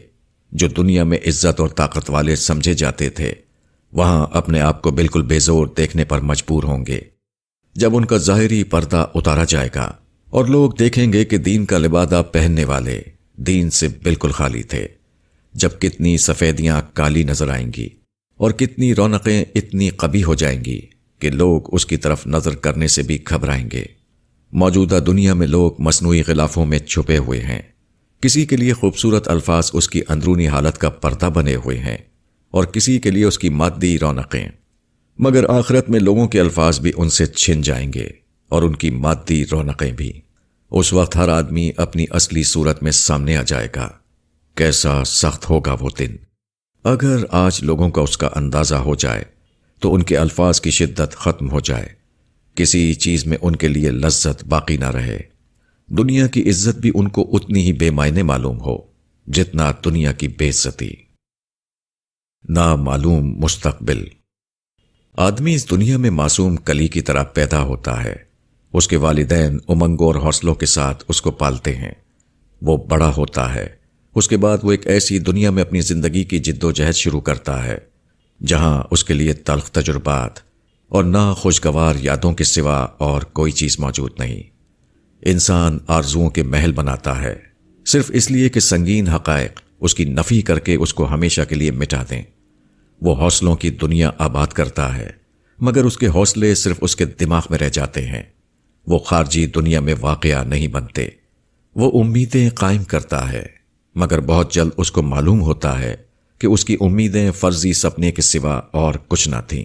[0.52, 3.32] جو دنیا میں عزت اور طاقت والے سمجھے جاتے تھے،
[3.92, 7.00] وہاں اپنے آپ کو بالکل بے زور دیکھنے پر مجبور ہوں گے۔
[7.74, 9.92] جب ان کا ظاہری پردہ اتارا جائے گا
[10.30, 13.02] اور لوگ دیکھیں گے کہ دین کا لبادہ پہننے والے
[13.36, 14.88] دین سے بالکل خالی تھے۔
[15.54, 17.88] جب کتنی سفیدیاں کالی نظر آئیں گی
[18.36, 20.80] اور کتنی رونقیں اتنی قبی ہو جائیں گی
[21.18, 23.84] کہ لوگ اس کی طرف نظر کرنے سے بھی گھبرائیں گے۔
[24.52, 27.62] موجودہ دنیا میں لوگ مصنوعی غلافوں میں چھپے ہوئے ہیں۔
[28.20, 31.96] کسی کے لیے خوبصورت الفاظ اس کی اندرونی حالت کا پردہ بنے ہوئے ہیں
[32.50, 34.48] اور کسی کے لیے اس کی مادی رونقیں۔
[35.18, 38.08] مگر آخرت میں لوگوں کے الفاظ بھی ان سے چھن جائیں گے
[38.48, 40.12] اور ان کی مادی رونقیں بھی۔
[40.70, 43.90] اس وقت ہر آدمی اپنی اصلی صورت میں سامنے آ جائے گا۔
[44.58, 46.16] کیسا سخت ہوگا وہ دن۔
[46.84, 49.24] اگر آج لوگوں کا اس کا اندازہ ہو جائے،
[49.80, 51.86] تو ان کے الفاظ کی شدت ختم ہو جائے۔
[52.54, 55.18] کسی چیز میں ان کے لیے لذت باقی نہ رہے۔
[55.88, 58.76] دنیا کی عزت بھی ان کو اتنی ہی بے معنی معلوم ہو
[59.26, 60.90] جتنا دنیا کی بے عزتی۔
[62.48, 64.04] نا معلوم مستقبل۔
[65.16, 68.16] آدمی اس دنیا میں معصوم کلی کی طرح پیدا ہوتا ہے۔
[68.72, 71.92] اس کے والدین امنگوں اور حوصلوں کے ساتھ اس کو پالتے ہیں۔
[72.62, 73.78] وہ بڑا ہوتا ہے۔
[74.14, 77.20] اس کے بعد وہ ایک ایسی دنیا میں اپنی زندگی کی جد و جہد شروع
[77.20, 77.78] کرتا ہے،
[78.46, 80.30] جہاں اس کے لیے تلخ تجربات
[80.88, 84.42] اور نہ خوشگوار یادوں کے سوا اور کوئی چیز موجود نہیں۔
[85.22, 87.34] انسان آرزوؤں کے محل بناتا ہے۔
[87.86, 91.54] صرف اس لیے کہ سنگین حقائق اس کی نفی کر کے اس کو ہمیشہ کے
[91.54, 92.22] لیے مٹا دیں۔
[93.02, 95.10] وہ حوصلوں کی دنیا آباد کرتا ہے،
[95.60, 98.22] مگر اس کے حوصلے صرف اس کے دماغ میں رہ جاتے ہیں۔
[98.86, 101.08] وہ خارجی دنیا میں واقعہ نہیں بنتے۔
[101.74, 103.57] وہ امیدیں قائم کرتا ہے۔
[103.98, 105.96] مگر بہت جلد اس کو معلوم ہوتا ہے
[106.38, 109.64] کہ اس کی امیدیں فرضی سپنے کے سوا اور کچھ نہ تھیں۔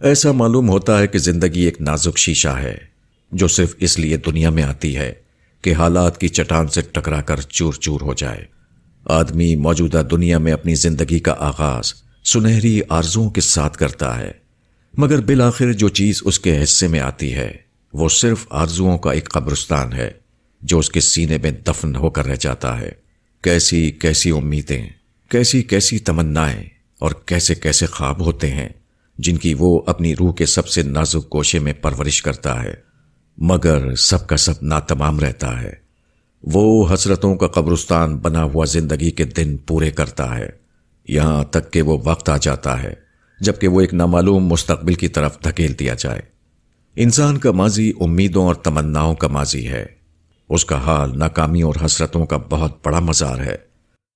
[0.00, 2.76] ایسا معلوم ہوتا ہے کہ زندگی ایک نازک شیشہ ہے،
[3.32, 5.12] جو صرف اس لیے دنیا میں آتی ہے
[5.62, 8.44] کہ حالات کی چٹان سے ٹکرا کر چور چور ہو جائے۔
[9.06, 11.92] آدمی موجودہ دنیا میں اپنی زندگی کا آغاز
[12.24, 14.32] سنہری آرزوں کے ساتھ کرتا ہے،
[14.94, 17.52] مگر بالآخر جو چیز اس کے حصے میں آتی ہے،
[17.92, 20.10] وہ صرف آرزوؤں کا ایک قبرستان ہے،
[20.62, 23.03] جو اس کے سینے میں دفن ہو کر رہ جاتا ہے۔
[23.44, 24.88] کیسی کیسی امیدیں،
[25.28, 26.64] کیسی کیسی تمنائیں
[26.98, 28.68] اور کیسے کیسے خواب ہوتے ہیں
[29.18, 32.74] جن کی وہ اپنی روح کے سب سے نازک کوشے میں پرورش کرتا ہے،
[33.38, 35.72] مگر سب کا سب ناتمام رہتا ہے۔
[36.42, 40.48] وہ حسرتوں کا قبرستان بنا ہوا زندگی کے دن پورے کرتا ہے،
[41.08, 42.94] یہاں تک کہ وہ وقت آ جاتا ہے
[43.40, 46.20] جبکہ وہ ایک نامعلوم مستقبل کی طرف دھکیل دیا جائے۔
[46.96, 49.86] انسان کا ماضی امیدوں اور تمناؤں کا ماضی ہے۔
[50.54, 53.56] اس کا حال ناکامی اور حسرتوں کا بہت بڑا مزار ہے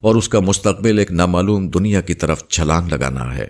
[0.03, 3.49] اور اس کا مستقبل ایک نامعلوم دنیا کی طرف چھلانگ لگانا ہے۔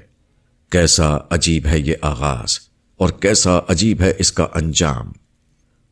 [0.71, 2.59] کیسا عجیب ہے یہ آغاز
[2.99, 5.13] اور کیسا عجیب ہے اس کا انجام۔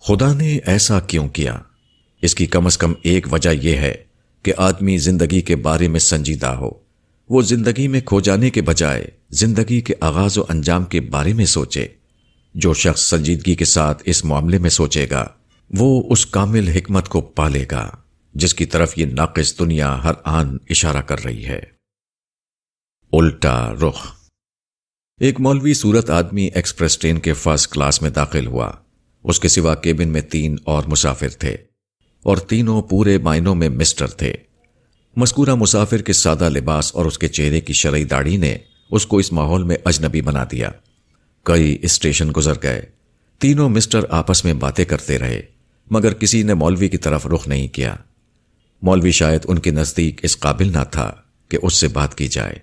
[0.00, 1.58] خدا نے ایسا کیوں کیا؟
[2.22, 3.94] اس کی کم از کم ایک وجہ یہ ہے
[4.42, 6.70] کہ آدمی زندگی کے بارے میں سنجیدہ ہو۔
[7.30, 11.46] وہ زندگی میں کھو جانے کے بجائے زندگی کے آغاز و انجام کے بارے میں
[11.46, 11.86] سوچے۔
[12.54, 15.28] جو شخص سنجیدگی کے ساتھ اس معاملے میں سوچے گا
[15.74, 17.90] وہ اس کامل حکمت کو پالے گا،
[18.34, 21.60] جس کی طرف یہ ناقص دنیا ہر آن اشارہ کر رہی ہے۔
[23.12, 24.06] الٹا رخ۔
[25.20, 28.72] ایک مولوی صورت آدمی ایکسپریس ٹرین کے فرسٹ کلاس میں داخل ہوا۔
[29.24, 31.56] اس کے سوا کیبن میں تین اور مسافر تھے
[32.22, 34.34] اور تینوں پورے معنوں میں مسٹر تھے۔
[35.16, 38.58] مذکورہ مسافر کے سادہ لباس اور اس کے چہرے کی شرعی داڑھی نے
[38.90, 40.70] اس کو اس ماحول میں اجنبی بنا دیا۔
[41.42, 42.86] کئی اسٹیشن گزر گئے۔
[43.38, 45.55] تینوں مسٹر آپس میں باتیں کرتے رہے۔
[45.90, 47.96] مگر کسی نے مولوی کی طرف رخ نہیں کیا۔
[48.82, 51.12] مولوی شاید ان کے نزدیک اس قابل نہ تھا
[51.48, 52.54] کہ اس سے بات کی جائے۔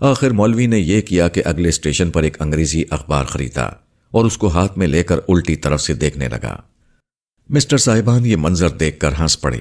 [0.00, 3.64] آخر مولوی نے یہ کیا کہ اگلے اسٹیشن پر ایک انگریزی اخبار خریدا
[4.10, 6.56] اور اس کو ہاتھ میں لے کر الٹی طرف سے دیکھنے لگا۔
[7.48, 9.60] مسٹر صاحبان، یہ منظر دیکھ کر ہنس پڑے۔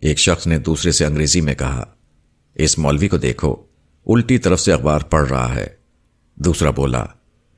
[0.00, 1.84] ایک شخص نے دوسرے سے انگریزی میں کہا،
[2.54, 3.56] اس مولوی کو دیکھو،
[4.06, 5.66] الٹی طرف سے اخبار پڑھ رہا ہے۔
[6.34, 7.04] دوسرا بولا،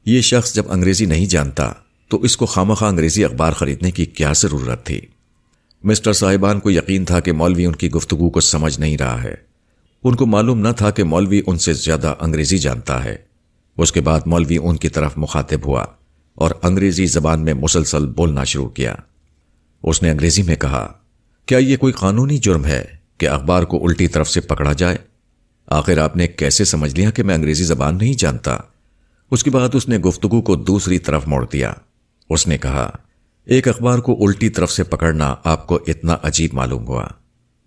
[0.07, 1.72] یہ شخص جب انگریزی نہیں جانتا
[2.09, 5.00] تو اس کو خامخواہ انگریزی اخبار خریدنے کی کیا ضرورت تھی۔
[5.84, 9.34] مسٹر صاحبان کو یقین تھا کہ مولوی ان کی گفتگو کو سمجھ نہیں رہا ہے۔
[10.04, 13.16] ان کو معلوم نہ تھا کہ مولوی ان سے زیادہ انگریزی جانتا ہے۔
[13.78, 15.84] اس کے بعد مولوی ان کی طرف مخاطب ہوا
[16.34, 18.94] اور انگریزی زبان میں مسلسل بولنا شروع کیا۔
[19.82, 20.92] اس نے انگریزی میں کہا،
[21.46, 22.84] کیا یہ کوئی قانونی جرم ہے
[23.18, 24.96] کہ اخبار کو الٹی طرف سے پکڑا جائے؟
[25.66, 28.57] آخر آپ نے کیسے سمجھ لیا کہ میں انگریزی زبان نہیں جانتا؟
[29.30, 31.72] اس کے بعد اس نے گفتگو کو دوسری طرف موڑ دیا۔
[32.31, 32.91] اس نے کہا،
[33.47, 37.07] ایک اخبار کو الٹی طرف سے پکڑنا آپ کو اتنا عجیب معلوم ہوا۔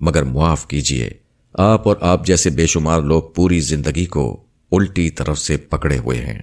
[0.02, 1.10] مگر معاف کیجیے،
[1.56, 4.26] آپ اور آپ جیسے بے شمار لوگ پوری زندگی کو
[4.72, 6.40] الٹی طرف سے پکڑے ہوئے ہیں۔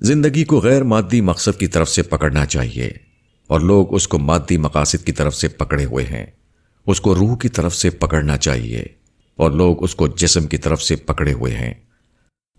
[0.00, 2.90] زندگی کو غیر مادی مقصد کی طرف سے پکڑنا چاہیے،
[3.50, 6.26] اور لوگ اس کو مادی مقاصد کی طرف سے پکڑے ہوئے ہیں۔
[6.86, 8.84] اس کو روح کی طرف سے پکڑنا چاہیے،
[9.38, 11.72] اور لوگ اس کو جسم کی طرف سے پکڑے ہوئے ہیں۔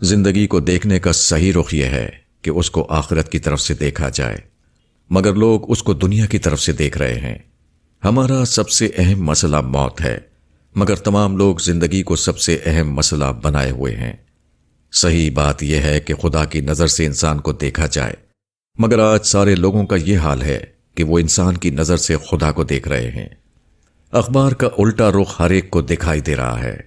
[0.01, 2.09] زندگی کو دیکھنے کا صحیح رخ یہ ہے
[2.41, 4.37] کہ اس کو آخرت کی طرف سے دیکھا جائے۔
[5.13, 7.37] مگر لوگ اس کو دنیا کی طرف سے دیکھ رہے ہیں۔
[8.03, 10.17] ہمارا سب سے اہم مسئلہ موت ہے،
[10.75, 14.13] مگر تمام لوگ زندگی کو سب سے اہم مسئلہ بنائے ہوئے ہیں۔
[14.93, 18.13] صحیح بات یہ ہے کہ خدا کی نظر سے انسان کو دیکھا جائے۔
[18.79, 20.59] مگر آج سارے لوگوں کا یہ حال ہے
[20.95, 23.29] کہ وہ انسان کی نظر سے خدا کو دیکھ رہے ہیں۔
[24.13, 26.77] اخبار کا الٹا رخ ہر ایک کو دکھائی دے رہا ہے،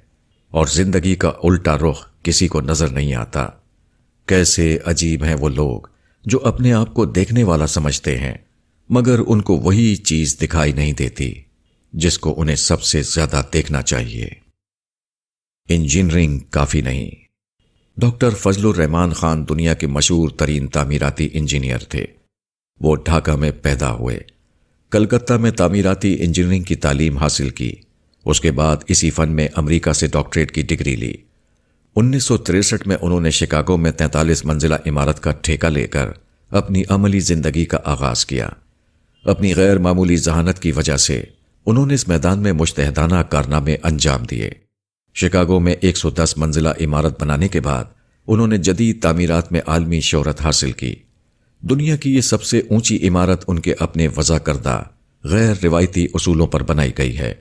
[0.53, 3.47] اور زندگی کا الٹا رخ کسی کو نظر نہیں آتا۔
[4.29, 5.96] کیسے عجیب ہیں وہ لوگ۔
[6.27, 8.35] جو اپنے آپ کو دیکھنے والا سمجھتے ہیں،
[8.89, 11.35] مگر ان کو وہی چیز دکھائی نہیں دیتی،
[11.93, 14.29] جس کو انہیں سب سے زیادہ دیکھنا چاہیے۔
[15.69, 17.11] انجینئرنگ کافی نہیں۔
[17.97, 22.07] ڈاکٹر فضل الرحمان خان دنیا کے مشہور ترین تعمیراتی انجینئر تھے۔
[22.81, 24.21] وہ ڈھاکہ میں پیدا ہوئے۔
[24.91, 27.73] کلکتہ میں تعمیراتی انجینئرنگ کی تعلیم حاصل کی۔
[28.25, 31.15] اس کے بعد اسی فن میں امریکہ سے ڈاکٹریٹ کی ڈگری لی۔
[31.97, 36.09] انیس سو تریسٹھ میں انہوں نے شکاگو میں تینتالیس منزلہ عمارت کا ٹھیکہ لے کر
[36.51, 38.49] اپنی عملی زندگی کا آغاز کیا۔
[39.25, 41.25] اپنی غیر معمولی ذہانت کی وجہ سے
[41.67, 44.51] انہوں نے اس میدان میں مشتحدانہ کارنامے انجام دیے۔
[45.15, 47.85] شکاگو میں ایک سو دس منزلہ عمارت بنانے کے بعد
[48.27, 50.95] انہوں نے جدید تعمیرات میں عالمی شہرت حاصل کی۔
[51.61, 54.83] دنیا کی یہ سب سے اونچی عمارت ان کے اپنے وضع کردہ
[55.25, 57.35] غیر روایتی اصولوں پر بنائی گئی ہے،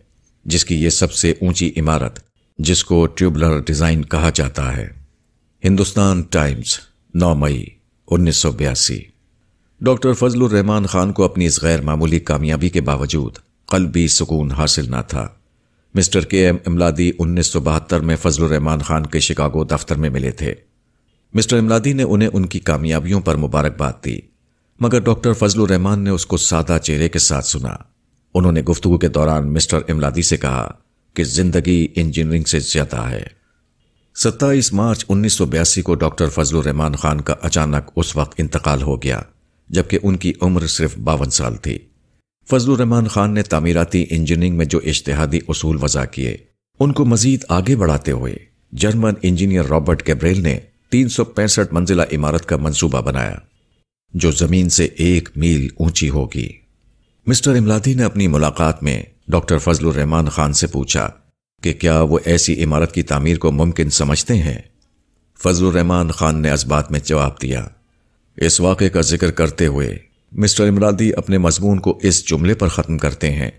[0.46, 2.20] جس کی یہ سب سے اونچی عمارت
[2.58, 4.88] جس کو ٹیوبلر ڈیزائن کہا جاتا ہے۔
[5.64, 6.80] ہندوستان ٹائمز،
[7.14, 7.66] نو مئی
[8.08, 9.00] انیس سو بیاسی۔
[9.82, 14.92] ڈاکٹر فضل الرحمان خان کو اپنی اس غیر معمولی کامیابی کے باوجود قلبی سکون حاصل
[14.92, 15.28] نہ تھا۔
[15.94, 20.10] مسٹر کے ایم املادی انیس سو بہتر میں فضل الرحمان خان کے شکاگو دفتر میں
[20.10, 20.54] ملے تھے۔
[21.34, 24.20] مسٹر املادی نے انہیں ان کی کامیابیوں پر مبارکباد دی۔
[24.80, 27.76] مگر ڈاکٹر فضل الرحمان نے اس کو سادہ چہرے کے ساتھ سنا۔
[28.34, 30.72] انہوں نے گفتگو کے دوران مسٹر املادی سے کہا
[31.16, 33.24] کہ زندگی انجینئرنگ سے زیادہ ہے۔
[34.16, 38.82] ستائیس مارچ انیس سو بیاسی کو ڈاکٹر فضل الرحمان خان کا اچانک اس وقت انتقال
[38.82, 39.22] ہو گیا،
[39.70, 41.78] جبکہ ان کی عمر صرف باون سال تھی۔
[42.50, 46.38] فضل الرحمان خان نے تعمیراتی انجینئرنگ میں جو اشتہادی اصول وضع کیے،
[46.80, 48.36] ان کو مزید آگے بڑھاتے ہوئے
[48.72, 50.60] جرمن انجینئر رابرٹ کیبریل نے
[50.90, 53.36] تین سو پینسٹھ منزلہ عمارت کا منصوبہ بنایا،
[54.14, 56.50] جو زمین سے ایک میل اونچی ہوگی۔
[57.28, 61.08] مسٹر املادی نے اپنی ملاقات میں ڈاکٹر فضل الرحمان خان سے پوچھا
[61.64, 64.58] کہ کیا وہ ایسی عمارت کی تعمیر کو ممکن سمجھتے ہیں؟
[65.40, 67.66] فضل الرحمان خان نے اس بات میں جواب دیا،
[68.38, 69.98] اس واقعے کا ذکر کرتے ہوئے
[70.32, 73.50] مسٹر امرادی اپنے مضمون کو اس جملے پر ختم کرتے ہیں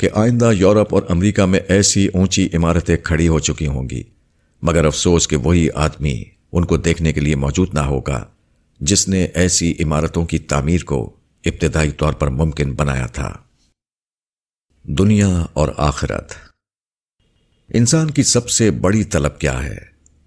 [0.00, 4.02] کہ آئندہ یورپ اور امریکہ میں ایسی اونچی عمارتیں کھڑی ہو چکی ہوں گی،
[4.62, 8.24] مگر افسوس کہ وہی آدمی ان کو دیکھنے کے لیے موجود نہ ہوگا
[8.80, 13.32] جس نے ایسی عمارتوں کی تعمیر کو ابتدائی طور پر ممکن بنایا تھا۔
[14.86, 16.32] دنیا اور آخرت۔
[17.74, 19.78] انسان کی سب سے بڑی طلب کیا ہے؟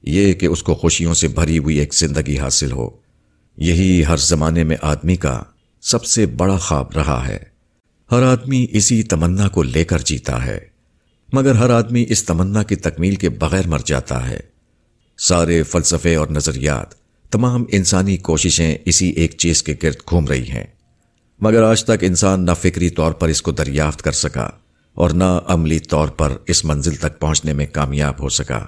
[0.03, 2.89] یہ کہ اس کو خوشیوں سے بھری ہوئی ایک زندگی حاصل ہو۔
[3.57, 5.43] یہی ہر زمانے میں آدمی کا
[5.81, 7.39] سب سے بڑا خواب رہا ہے۔
[8.11, 10.59] ہر آدمی اسی تمنا کو لے کر جیتا ہے۔
[11.33, 14.39] مگر ہر آدمی اس تمنا کی تکمیل کے بغیر مر جاتا ہے۔
[15.17, 16.93] سارے فلسفے اور نظریات،
[17.31, 20.76] تمام انسانی کوششیں اسی ایک چیز کے گرد گھوم رہی ہیں۔
[21.39, 24.49] مگر آج تک انسان نہ فکری طور پر اس کو دریافت کر سکا
[24.93, 28.65] اور نہ عملی طور پر اس منزل تک پہنچنے میں کامیاب ہو سکا۔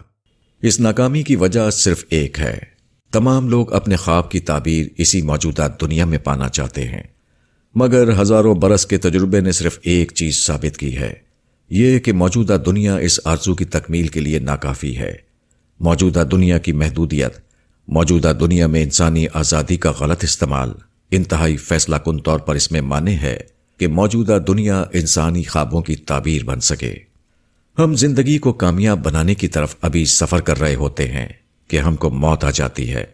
[0.61, 2.57] اس ناکامی کی وجہ صرف ایک ہے۔
[3.11, 7.03] تمام لوگ اپنے خواب کی تعبیر اسی موجودہ دنیا میں پانا چاہتے ہیں۔
[7.75, 11.13] مگر ہزاروں برس کے تجربے نے صرف ایک چیز ثابت کی ہے۔
[11.69, 15.15] یہ کہ موجودہ دنیا اس آرزو کی تکمیل کے لیے ناکافی ہے۔
[15.79, 17.33] موجودہ دنیا کی محدودیت،
[17.87, 20.71] موجودہ دنیا میں انسانی آزادی کا غلط استعمال۔
[21.11, 23.37] انتہائی فیصلہ کن طور پر اس میں مانے ہے
[23.77, 26.93] کہ موجودہ دنیا انسانی خوابوں کی تعبیر بن سکے۔
[27.79, 31.27] ہم زندگی کو کامیاب بنانے کی طرف ابھی سفر کر رہے ہوتے ہیں
[31.67, 33.05] کہ ہم کو موت آ جاتی ہے۔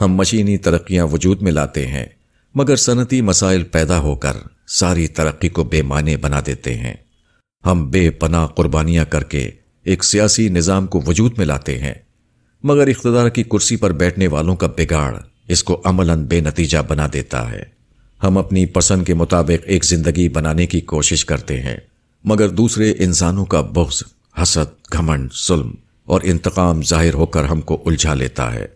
[0.00, 2.06] ہم مشینی ترقیاں وجود میں لاتے ہیں،
[2.54, 6.94] مگر صنعتی مسائل پیدا ہو کر ساری ترقی کو بے معنی بنا دیتے ہیں۔
[7.64, 9.50] ہم بے پناہ قربانیاں کر کے
[9.84, 11.94] ایک سیاسی نظام کو وجود میں لاتے ہیں،
[12.62, 15.14] مگر اقتدار کی کرسی پر بیٹھنے والوں کا بگاڑ
[15.48, 17.62] اس کو عملاً بے نتیجہ بنا دیتا ہے۔
[18.22, 21.76] ہم اپنی پسند کے مطابق ایک زندگی بنانے کی کوشش کرتے ہیں،
[22.24, 24.02] مگر دوسرے انسانوں کا بغض،
[24.42, 25.74] حسد، گھمنڈ، ظلم
[26.04, 28.66] اور انتقام ظاہر ہو کر ہم کو الجھا لیتا ہے۔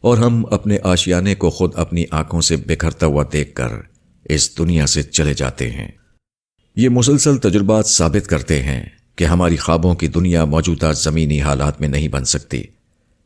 [0.00, 3.68] اور ہم اپنے آشیانے کو خود اپنی آنکھوں سے بکھرتا ہوا دیکھ کر
[4.24, 5.88] اس دنیا سے چلے جاتے ہیں۔
[6.76, 8.84] یہ مسلسل تجربات ثابت کرتے ہیں
[9.16, 12.62] کہ ہماری خوابوں کی دنیا موجودہ زمینی حالات میں نہیں بن سکتی۔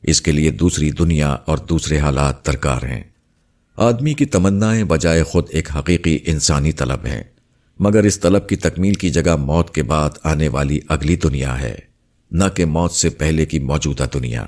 [0.03, 3.03] اس کے لیے دوسری دنیا اور دوسرے حالات درکار ہیں۔
[3.77, 7.23] آدمی کی تمنائیں بجائے خود ایک حقیقی انسانی طلب ہیں،
[7.79, 11.75] مگر اس طلب کی تکمیل کی جگہ موت کے بعد آنے والی اگلی دنیا ہے،
[12.31, 14.45] نہ کہ موت سے پہلے کی موجودہ دنیا۔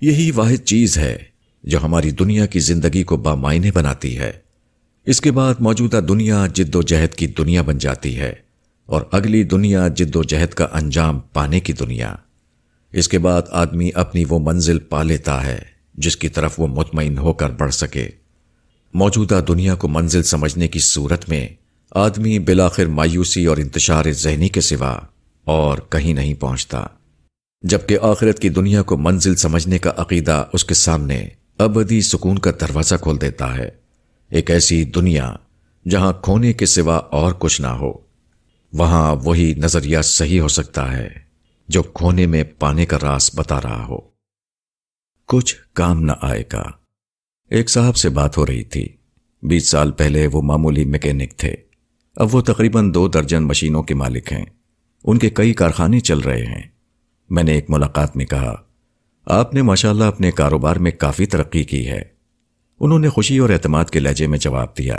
[0.00, 1.16] یہی واحد چیز ہے
[1.64, 4.32] جو ہماری دنیا کی زندگی کو بامائنے بناتی ہے۔
[5.06, 8.32] اس کے بعد موجودہ دنیا جد و جہد کی دنیا بن جاتی ہے
[8.86, 12.14] اور اگلی دنیا جد و جہد کا انجام پانے کی دنیا۔
[12.92, 15.58] اس کے بعد آدمی اپنی وہ منزل پا لیتا ہے،
[15.94, 18.08] جس کی طرف وہ مطمئن ہو کر بڑھ سکے۔
[18.94, 21.48] موجودہ دنیا کو منزل سمجھنے کی صورت میں
[21.90, 24.98] آدمی بلاخر مایوسی اور انتشار ذہنی کے سوا
[25.44, 26.86] اور کہیں نہیں پہنچتا۔
[27.62, 31.28] جبکہ آخرت کی دنیا کو منزل سمجھنے کا عقیدہ اس کے سامنے
[31.58, 33.70] ابدی سکون کا دروازہ کھول دیتا ہے۔
[34.30, 35.34] ایک ایسی دنیا
[35.88, 37.92] جہاں کھونے کے سوا اور کچھ نہ ہو،
[38.72, 41.27] وہاں وہی نظریہ صحیح ہو سکتا ہے۔
[41.68, 43.98] جو کھونے میں پانے کا راس بتا رہا ہو۔
[45.26, 46.62] کچھ کام نہ آئے گا۔
[47.50, 48.88] ایک صاحب سے بات ہو رہی تھی۔
[49.42, 51.54] بیس سال پہلے وہ معمولی میکینک تھے۔
[52.16, 54.44] اب وہ تقریباً دو درجن مشینوں کے مالک ہیں۔
[55.04, 56.62] ان کے کئی کارخانے چل رہے ہیں۔
[57.30, 58.54] میں نے ایک ملاقات میں کہا،
[59.26, 62.02] آپ نے ماشاءاللہ اپنے کاروبار میں کافی ترقی کی ہے۔
[62.80, 64.98] انہوں نے خوشی اور اعتماد کے لہجے میں جواب دیا،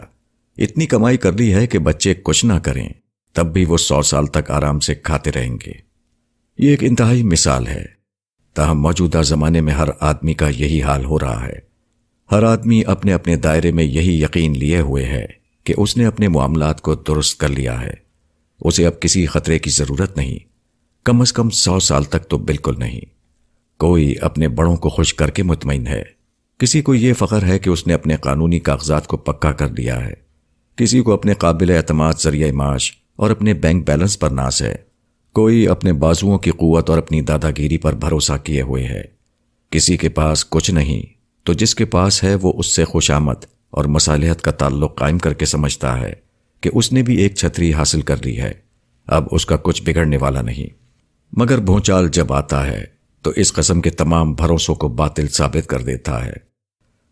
[0.58, 2.90] اتنی کمائی کر لی ہے کہ بچے کچھ نہ کریں۔
[3.34, 5.89] تب بھی وہ سو سال تک آرام سے کھاتے رہیں گے۔
[6.60, 7.86] یہ ایک انتہائی مثال ہے۔
[8.54, 11.60] تاہم، موجودہ زمانے میں ہر آدمی کا یہی حال ہو رہا ہے۔
[12.32, 15.26] ہر آدمی اپنے اپنے دائرے میں یہی یقین لیے ہوئے ہے
[15.64, 17.94] کہ اس نے اپنے معاملات کو درست کر لیا ہے۔
[18.62, 20.40] اسے اب کسی خطرے کی ضرورت نہیں۔
[21.04, 23.02] کم از کم سو سال تک تو بالکل نہیں۔
[23.78, 26.04] کوئی اپنے بڑوں کو خوش کر کے مطمئن ہے۔
[26.58, 30.06] کسی کو یہ فخر ہے کہ اس نے اپنے قانونی کاغذات کو پکا کر دیا
[30.06, 30.14] ہے۔
[30.76, 34.89] کسی کو اپنے قابل اعتماد ذریعہ معاش اور اپنے بینک بیلنس پر ناز ہے۔
[35.34, 39.02] کوئی اپنے بازوؤں کی قوت اور اپنی دادا گیری پر بھروسہ کیے ہوئے ہے۔
[39.70, 41.04] کسی کے پاس کچھ نہیں،
[41.44, 45.34] تو جس کے پاس ہے وہ اس سے خوشامت اور مصالحت کا تعلق قائم کر
[45.34, 46.14] کے سمجھتا ہے
[46.62, 48.52] کہ اس نے بھی ایک چھتری حاصل کر لی ہے۔
[49.08, 50.74] اب اس کا کچھ بگڑنے والا نہیں۔
[51.38, 52.86] مگر بھونچال جب آتا ہے،
[53.22, 56.34] تو اس قسم کے تمام بھروسوں کو باطل ثابت کر دیتا ہے۔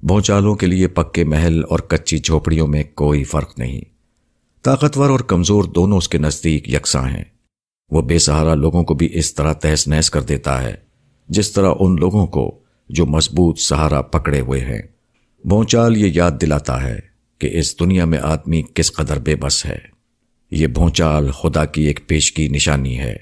[0.03, 3.81] بھونچالوں کے لیے پکے محل اور کچی جھوپڑیوں میں کوئی فرق نہیں۔
[4.63, 7.23] طاقتور اور کمزور دونوں اس کے نزدیک یکساں ہیں۔
[7.91, 10.75] وہ بے سہارا لوگوں کو بھی اس طرح تہس نہس کر دیتا ہے،
[11.29, 12.59] جس طرح ان لوگوں کو
[12.89, 14.81] جو مضبوط سہارا پکڑے ہوئے ہیں۔
[15.45, 16.99] بھونچال یہ یاد دلاتا ہے
[17.39, 19.77] کہ اس دنیا میں آدمی کس قدر بے بس ہے۔
[20.51, 23.15] یہ بھونچال خدا کی ایک پیش کی نشانی ہے،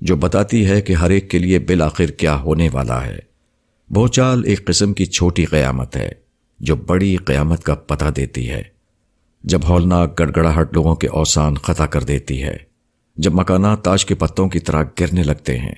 [0.00, 3.18] جو بتاتی ہے کہ ہر ایک کے لیے بالآخر کیا ہونے والا ہے۔
[3.90, 6.12] بھوچال ایک قسم کی چھوٹی قیامت ہے،
[6.60, 8.62] جو بڑی قیامت کا پتہ دیتی ہے۔
[9.44, 12.67] جب ہولناک گڑگڑاہٹ لوگوں کے اوسان خطا کر دیتی ہے
[13.18, 15.74] جب مکانات تاش کے پتوں کی طرح گرنے لگتے ہیں،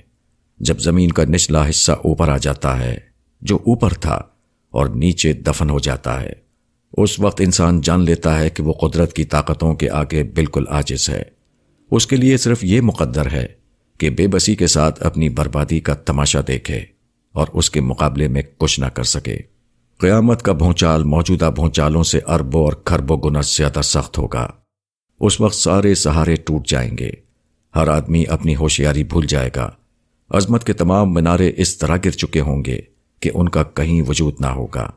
[0.59, 2.99] جب زمین کا نچلا حصہ اوپر آ جاتا ہے،
[3.41, 4.23] جو اوپر تھا
[4.71, 6.33] اور نیچے دفن ہو جاتا ہے۔
[6.93, 11.11] اس وقت انسان جان لیتا ہے کہ وہ قدرت کی طاقتوں کے آگے بالکل آجز
[11.11, 11.23] ہے۔
[11.91, 13.47] اس کے لیے صرف یہ مقدر ہے
[13.99, 16.85] کہ بے بسی کے ساتھ اپنی بربادی کا تماشا دیکھے
[17.33, 19.39] اور اس کے مقابلے میں کچھ نہ کر سکے۔
[19.99, 24.51] قیامت کا بھونچال موجودہ بھونچالوں سے اربوں اور کھربوں گنا زیادہ سخت ہوگا۔
[25.21, 27.30] اس وقت سارے سہارے ٹوٹ جائیں گے۔
[27.75, 29.71] ہر آدمی اپنی ہوشیاری بھول جائے گا۔
[30.31, 32.81] عظمت کے تمام منارے اس طرح گر چکے ہوں گے
[33.21, 34.91] کہ ان کا کہیں وجود نہ ہوگا۔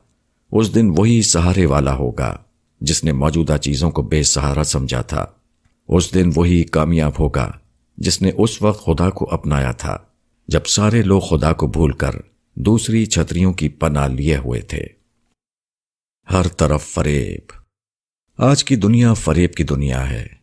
[0.51, 2.37] اس دن وہی سہارے والا ہوگا
[2.81, 5.25] جس نے موجودہ چیزوں کو بے سہارا سمجھا تھا۔
[5.87, 7.51] اس دن وہی کامیاب ہوگا
[7.97, 9.97] جس نے اس وقت خدا کو اپنایا تھا۔
[10.47, 12.11] جب سارے لوگ خدا کو بھول کر
[12.55, 14.83] دوسری چھتریوں کی پناہ لیے ہوئے تھے۔
[16.31, 17.51] ہر طرف فریب۔
[18.37, 20.42] آج کی دنیا فریب کی دنیا ہے۔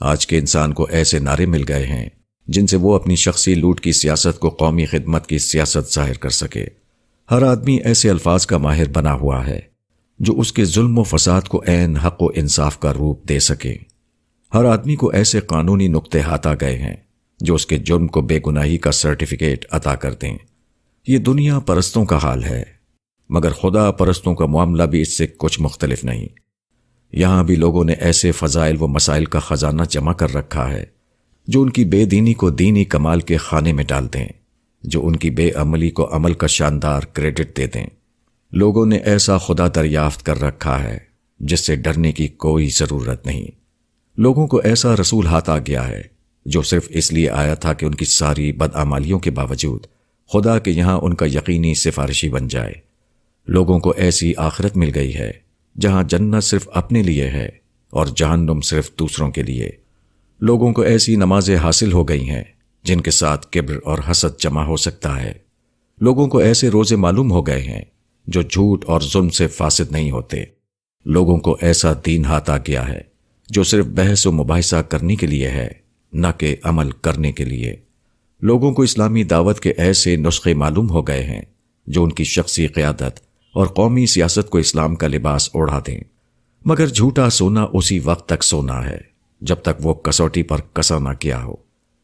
[0.00, 2.08] آج کے انسان کو ایسے نعرے مل گئے ہیں
[2.46, 6.28] جن سے وہ اپنی شخصی لوٹ کی سیاست کو قومی خدمت کی سیاست ظاہر کر
[6.28, 6.66] سکے۔
[7.30, 9.60] ہر آدمی ایسے الفاظ کا ماہر بنا ہوا ہے
[10.18, 13.76] جو اس کے ظلم و فساد کو عین حق و انصاف کا روپ دے سکے۔
[14.54, 16.96] ہر آدمی کو ایسے قانونی نقطے ہاتھ آ گئے ہیں
[17.40, 20.38] جو اس کے جرم کو بے گناہی کا سرٹیفکیٹ عطا کر دیں۔
[21.06, 22.62] یہ دنیا پرستوں کا حال ہے،
[23.28, 26.45] مگر خدا پرستوں کا معاملہ بھی اس سے کچھ مختلف نہیں۔
[27.12, 30.84] یہاں بھی لوگوں نے ایسے فضائل و مسائل کا خزانہ جمع کر رکھا ہے
[31.46, 34.28] جو ان کی بے دینی کو دینی کمال کے خانے میں ڈال دیں،
[34.82, 37.86] جو ان کی بے عملی کو عمل کا شاندار کریڈٹ دے دیں۔
[38.52, 40.98] لوگوں نے ایسا خدا دریافت کر رکھا ہے
[41.40, 43.46] جس سے ڈرنے کی کوئی ضرورت نہیں۔
[44.16, 46.02] لوگوں کو ایسا رسول ہاتھ آ گیا ہے
[46.46, 49.86] جو صرف اس لیے آیا تھا کہ ان کی ساری بدعمالیوں کے باوجود
[50.32, 52.72] خدا کے یہاں ان کا یقینی سفارشی بن جائے۔
[53.46, 55.45] لوگوں کو ایسی آخرت مل گئی ہے۔
[55.80, 57.48] جہاں جنت صرف اپنے لیے ہے
[57.90, 59.70] اور جہنم صرف دوسروں کے لیے۔
[60.40, 62.44] لوگوں کو ایسی نمازیں حاصل ہو گئی ہیں
[62.84, 65.32] جن کے ساتھ کبر اور حسد جمع ہو سکتا ہے۔
[66.00, 67.82] لوگوں کو ایسے روزے معلوم ہو گئے ہیں
[68.26, 70.44] جو جھوٹ اور ظلم سے فاسد نہیں ہوتے۔
[71.04, 73.00] لوگوں کو ایسا دین ہاتھ آ گیا ہے
[73.48, 75.68] جو صرف بحث و مباحثہ کرنے کے لیے ہے،
[76.12, 77.76] نہ کہ عمل کرنے کے لیے۔
[78.42, 81.42] لوگوں کو اسلامی دعوت کے ایسے نسخے معلوم ہو گئے ہیں
[81.86, 83.25] جو ان کی شخصی قیادت
[83.56, 86.00] اور قومی سیاست کو اسلام کا لباس اوڑھا دیں۔
[86.64, 88.98] مگر جھوٹا سونا اسی وقت تک سونا ہے،
[89.40, 91.54] جب تک وہ کسوٹی پر کسا نہ کیا ہو۔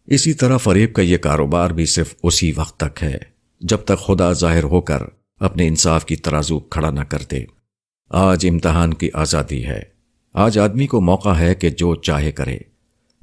[0.07, 3.19] اسی طرح فریب کا یہ کاروبار بھی صرف اسی وقت تک ہے،
[3.61, 5.03] جب تک خدا ظاہر ہو کر
[5.41, 7.45] اپنے انصاف کی ترازو کھڑا نہ کر دے۔
[8.11, 9.83] آج امتحان کی آزادی ہے۔
[10.35, 12.59] آج آدمی کو موقع ہے کہ جو چاہے کرے۔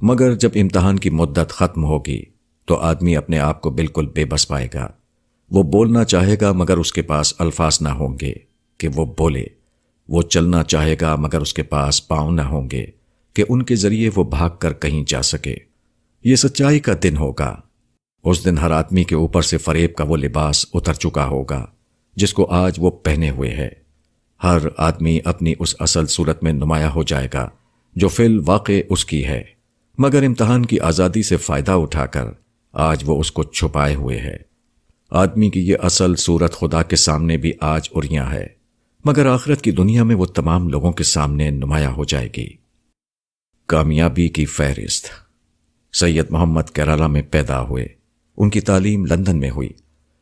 [0.00, 2.22] مگر جب امتحان کی مدت ختم ہوگی
[2.66, 4.88] تو آدمی اپنے آپ کو بالکل بے بس پائے گا۔
[5.50, 8.32] وہ بولنا چاہے گا مگر اس کے پاس الفاظ نہ ہوں گے
[8.78, 9.44] کہ وہ بولے۔
[10.08, 12.86] وہ چلنا چاہے گا مگر اس کے پاس پاؤں نہ ہوں گے
[13.32, 15.56] کہ ان کے ذریعے وہ بھاگ کر کہیں جا سکے۔
[16.24, 17.60] یہ سچائی کا دن ہوگا۔
[18.24, 21.66] اس دن ہر آدمی کے اوپر سے فریب کا وہ لباس اتر چکا ہوگا
[22.16, 23.68] جس کو آج وہ پہنے ہوئے ہے۔
[24.42, 27.48] ہر آدمی اپنی اس اصل صورت میں نمایاں ہو جائے گا
[27.96, 29.42] جو فی الواقع اس کی ہے۔
[29.98, 32.24] مگر امتحان کی آزادی سے فائدہ اٹھا کر
[32.72, 34.49] آج وہ اس کو چھپائے ہوئے ہے۔
[35.10, 38.46] آدمی کی یہ اصل صورت خدا کے سامنے بھی آج اریاں ہے،
[39.04, 42.48] مگر آخرت کی دنیا میں وہ تمام لوگوں کے سامنے نمایاں ہو جائے گی۔
[43.66, 45.06] کامیابی کی فہرست۔
[45.96, 47.86] سید محمد کیرالہ میں پیدا ہوئے۔
[48.36, 49.68] ان کی تعلیم لندن میں ہوئی۔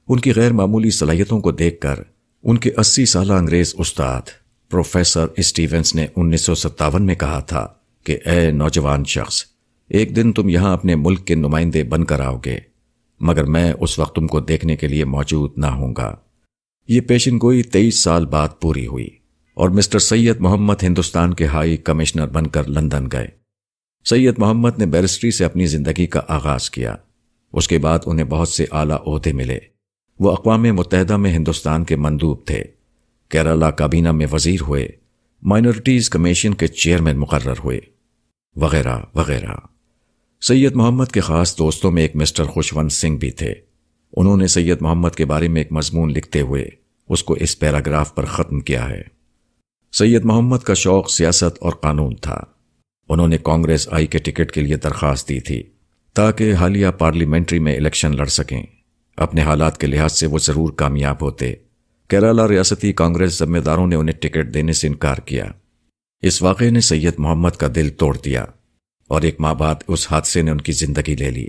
[0.09, 2.01] ان کی غیر معمولی صلاحیتوں کو دیکھ کر
[2.43, 4.23] ان کے اسی سالہ انگریز استاد
[4.71, 7.67] پروفیسر اسٹیونس نے انیس سو ستاون میں کہا تھا
[8.05, 9.45] کہ اے نوجوان شخص،
[9.89, 12.68] ایک دن تم یہاں اپنے ملک کے نمائندے بن کر آؤ گے۔
[13.21, 16.17] مگر میں اس وقت تم کو دیکھنے کے لیے موجود نہ ہوں گا۔
[16.89, 19.09] یہ پیشن گوئی تیئیس سال بعد پوری ہوئی
[19.55, 23.29] اور مسٹر سید محمد ہندوستان کے ہائی کمشنر بن کر لندن گئے۔
[24.05, 26.97] سید محمد نے بیرسٹری سے اپنی زندگی کا آغاز کیا۔
[27.53, 29.59] اس کے بعد انہیں بہت سے اعلیٰ عہدے ملے۔
[30.21, 32.63] وہ اقوام متحدہ میں ہندوستان کے مندوب تھے۔
[33.29, 34.89] کیرلا کابینہ میں وزیر ہوئے۔
[35.43, 37.81] مائنورٹیز کمیشن کے چیئرمین مقرر ہوئے۔
[38.57, 39.78] وغیرہ وغیرہ۔
[40.41, 43.55] سید محمد کے خاص دوستوں میں ایک مسٹر خوشونت سنگھ بھی تھے۔
[44.17, 46.69] انہوں نے سید محمد کے بارے میں ایک مضمون لکھتے ہوئے
[47.09, 49.03] اس کو اس پیراگراف پر ختم کیا ہے۔
[49.93, 52.41] سید محمد کا شوق سیاست اور قانون تھا۔
[53.09, 55.63] انہوں نے کانگریس آئی کے ٹکٹ کے لیے درخواست دی تھی
[56.15, 58.63] تاکہ حالیہ پارلیمنٹری میں الیکشن لڑ سکیں۔
[59.17, 61.55] اپنے حالات کے لحاظ سے وہ ضرور کامیاب ہوتے۔
[62.09, 65.45] کیرالہ ریاستی کانگریس ذمہ داروں نے انہیں ٹکٹ دینے سے انکار کیا۔
[66.23, 68.45] اس واقعے نے سید محمد کا دل توڑ دیا۔
[69.09, 71.49] اور ایک ماہ بعد اس حادثے نے ان کی زندگی لے لی۔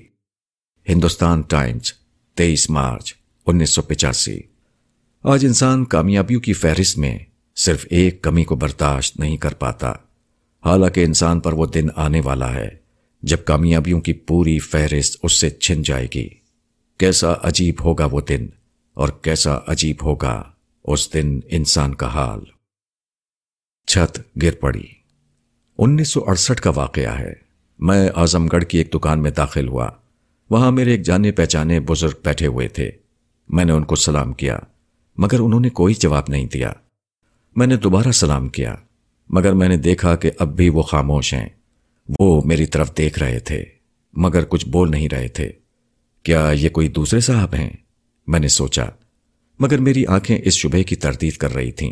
[0.89, 1.93] ہندوستان ٹائمز،
[2.36, 3.14] تیئیس مارچ،
[3.45, 4.39] انیس سو پچاسی۔
[5.24, 7.20] آج انسان کامیابیوں کی فہرست میں
[7.55, 9.91] صرف ایک کمی کو برداشت نہیں کر پاتا۔
[10.66, 12.70] حالانکہ انسان پر وہ دن آنے والا ہے
[13.22, 16.30] جب کامیابیوں کی پوری فہرست اس سے چھن جائے گی۔
[16.97, 18.47] کیسا عجیب ہوگا وہ دن
[18.93, 20.51] اور کیسا عجیب ہوگا
[20.84, 22.39] اس دن انسان کا حال۔
[23.88, 24.86] چھت گر پڑی۔
[25.78, 27.49] انیس سو اڑسٹھ کا واقعہ ہے۔
[27.80, 29.90] میں اعظم گڑھ کی ایک دکان میں داخل ہوا۔
[30.50, 32.92] وہاں میرے ایک جانے پہچانے بزرگ بیٹھے ہوئے تھے۔
[33.50, 34.60] میں نے ان کو سلام کیا،
[35.18, 36.74] مگر انہوں نے کوئی جواب نہیں دیا۔
[37.56, 38.76] میں نے دوبارہ سلام کیا،
[39.30, 41.50] مگر میں نے دیکھا کہ اب بھی وہ خاموش ہیں۔
[42.20, 43.64] وہ میری طرف دیکھ رہے تھے،
[44.14, 45.52] مگر کچھ بول نہیں رہے تھے۔
[46.24, 47.70] کیا یہ کوئی دوسرے صاحب ہیں؟
[48.28, 48.86] میں نے سوچا،
[49.60, 51.92] مگر میری آنکھیں اس شبے کی تردید کر رہی تھیں۔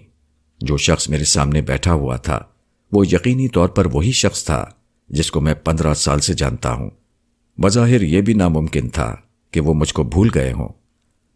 [0.59, 2.39] جو شخص میرے سامنے بیٹھا ہوا تھا،
[2.91, 4.65] وہ یقینی طور پر وہی شخص تھا۔
[5.09, 6.89] جس کو میں پندرہ سال سے جانتا ہوں۔
[7.61, 9.15] بظاہر یہ بھی ناممکن تھا
[9.51, 10.69] کہ وہ مجھ کو بھول گئے ہوں۔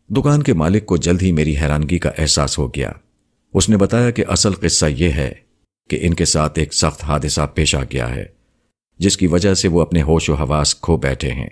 [0.09, 2.91] دکان کے مالک کو جلد ہی میری حیرانگی کا احساس ہو گیا۔
[3.53, 5.33] اس نے بتایا کہ اصل قصہ یہ ہے
[5.89, 8.25] کہ ان کے ساتھ ایک سخت حادثہ پیش آ گیا ہے،
[8.99, 11.49] جس کی وجہ سے وہ اپنے ہوش و حواس کھو بیٹھے ہیں۔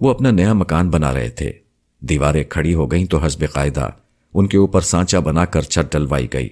[0.00, 1.52] وہ اپنا نیا مکان بنا رہے تھے۔
[2.00, 3.88] دیواریں کھڑی ہو گئیں تو حسب قاعدہ
[4.34, 6.48] ان کے اوپر سانچا بنا کر چھت ڈلوائی گئی۔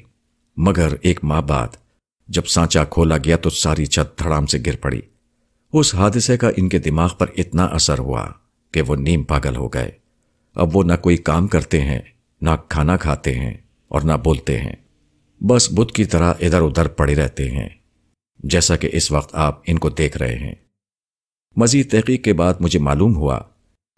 [0.56, 1.68] مگر ایک ماہ بعد
[2.28, 5.00] جب سانچا کھولا گیا تو ساری چھت دھڑام سے گر پڑی۔
[5.72, 8.28] اس حادثے کا ان کے دماغ پر اتنا اثر ہوا
[8.70, 9.90] کہ وہ نیم پاگل ہو گئے۔
[10.54, 12.00] اب وہ نہ کوئی کام کرتے ہیں،
[12.40, 13.54] نہ کھانا کھاتے ہیں
[13.88, 14.76] اور نہ بولتے ہیں۔
[15.40, 17.68] بس بدھ کی طرح ادھر ادھر پڑے رہتے ہیں،
[18.38, 20.54] جیسا کہ اس وقت آپ ان کو دیکھ رہے ہیں۔
[21.56, 23.40] مزید تحقیق کے بعد مجھے معلوم ہوا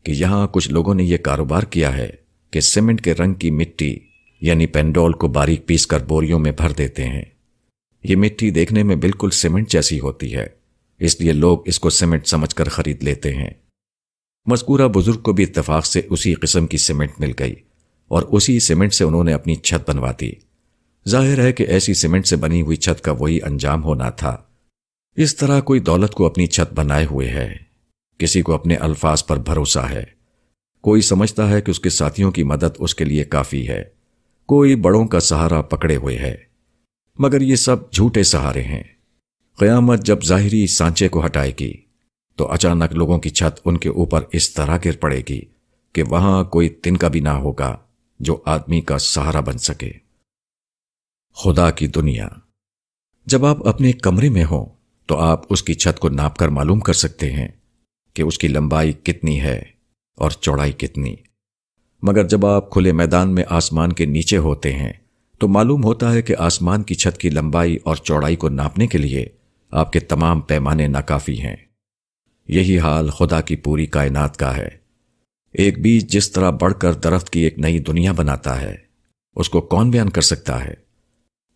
[0.02, 2.10] کہ یہاں کچھ لوگوں نے یہ کاروبار کیا ہے
[2.50, 3.98] کہ سیمنٹ کے رنگ کی مٹی
[4.40, 7.22] یعنی پینڈول کو باریک پیس کر بوریوں میں بھر دیتے ہیں۔
[8.08, 10.46] یہ مٹی دیکھنے میں بالکل سیمنٹ جیسی ہوتی ہے،
[10.98, 13.50] اس لیے لوگ اس کو سیمنٹ سمجھ کر خرید لیتے ہیں۔
[14.46, 17.54] مذکورہ بزرگ کو بھی اتفاق سے اسی قسم کی سیمنٹ مل گئی
[18.08, 20.32] اور اسی سیمنٹ سے انہوں نے اپنی چھت بنوا دی۔
[21.08, 24.36] ظاہر ہے کہ ایسی سیمنٹ سے بنی ہوئی چھت کا وہی انجام ہونا تھا۔
[25.16, 27.56] اس طرح کوئی دولت کو اپنی چھت بنائے ہوئے ہے۔
[28.18, 30.04] کسی کو اپنے الفاظ پر بھروسہ ہے۔
[30.80, 33.84] کوئی سمجھتا ہے کہ اس کے ساتھیوں کی مدد اس کے لیے کافی ہے۔
[34.46, 36.36] کوئی بڑوں کا سہارا پکڑے ہوئے ہے۔
[37.18, 38.82] مگر یہ سب جھوٹے سہارے ہیں۔
[39.58, 41.74] قیامت جب ظاہری سانچے کو ہٹائے گی،
[42.36, 45.40] تو اچانک لوگوں کی چھت ان کے اوپر اس طرح گر پڑے گی
[45.92, 47.76] کہ وہاں کوئی تن کا بھی نہ ہوگا
[48.20, 49.92] جو آدمی کا سہارا بن سکے۔
[51.34, 52.28] خدا کی دنیا۔
[53.26, 54.66] جب آپ اپنے کمرے میں ہوں،
[55.06, 57.48] تو آپ اس کی چھت کو ناپ کر معلوم کر سکتے ہیں
[58.14, 59.62] کہ اس کی لمبائی کتنی ہے
[60.14, 61.14] اور چوڑائی کتنی۔
[62.02, 64.92] مگر جب آپ کھلے میدان میں آسمان کے نیچے ہوتے ہیں
[65.38, 68.98] تو معلوم ہوتا ہے کہ آسمان کی چھت کی لمبائی اور چوڑائی کو ناپنے کے
[68.98, 69.26] لیے
[69.70, 71.56] آپ کے تمام پیمانے ناکافی ہیں۔
[72.48, 74.68] یہی حال خدا کی پوری کائنات کا ہے۔
[75.52, 78.76] ایک بیج جس طرح بڑھ کر درخت کی ایک نئی دنیا بناتا ہے،
[79.36, 80.74] اس کو کون بیان کر سکتا ہے؟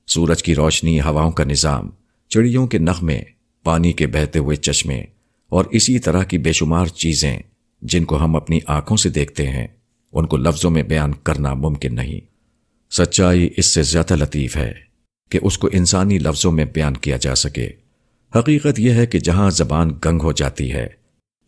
[0.06, 1.90] سورج کی روشنی، ہواؤں کا نظام،
[2.28, 3.22] چڑیوں کے نغمے،
[3.64, 5.04] پانی کے بہتے ہوئے چشمے،
[5.48, 7.38] اور اسی طرح کی بے شمار چیزیں
[7.82, 9.66] جن کو ہم اپنی آنکھوں سے دیکھتے ہیں،
[10.12, 12.29] ان کو لفظوں میں بیان کرنا ممکن نہیں۔
[12.90, 14.72] سچائی اس سے زیادہ لطیف ہے
[15.30, 17.68] کہ اس کو انسانی لفظوں میں بیان کیا جا سکے۔
[18.36, 20.86] حقیقت یہ ہے کہ جہاں زبان گنگ ہو جاتی ہے،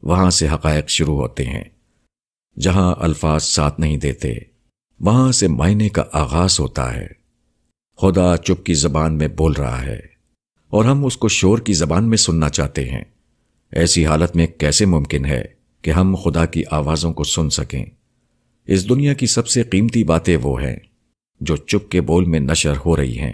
[0.02, 1.64] وہاں سے حقائق شروع ہوتے ہیں۔
[2.60, 4.34] جہاں الفاظ ساتھ نہیں دیتے،
[5.00, 7.06] وہاں سے معنی کا آغاز ہوتا ہے۔
[7.96, 10.00] خدا چپ کی زبان میں بول رہا ہے
[10.68, 13.04] اور ہم اس کو شور کی زبان میں سننا چاہتے ہیں۔
[13.72, 15.44] ایسی حالت میں کیسے ممکن ہے
[15.82, 17.84] کہ ہم خدا کی آوازوں کو سن سکیں؟
[18.66, 20.76] اس دنیا کی سب سے قیمتی باتیں وہ ہیں۔
[21.42, 23.32] جو چپ کے بول میں نشر ہو رہی ہیں۔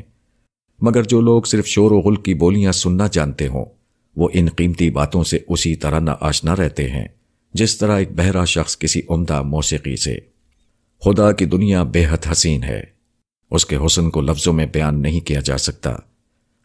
[0.80, 3.64] مگر جو لوگ صرف شور و غل کی بولیاں سننا جانتے ہوں،
[4.16, 7.08] وہ ان قیمتی باتوں سے اسی طرح نہ آشنا رہتے ہیں،
[7.54, 10.18] جس طرح ایک بہرا شخص کسی عمدہ موسیقی سے۔
[11.04, 12.82] خدا کی دنیا بے حد حسین ہے۔
[13.50, 15.96] اس کے حسن کو لفظوں میں بیان نہیں کیا جا سکتا۔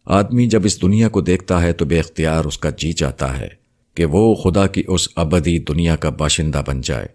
[0.05, 3.47] آدمی جب اس دنیا کو دیکھتا ہے تو بے اختیار اس کا جی چاہتا ہے
[3.95, 7.07] کہ وہ خدا کی اس ابدی دنیا کا باشندہ بن جائے۔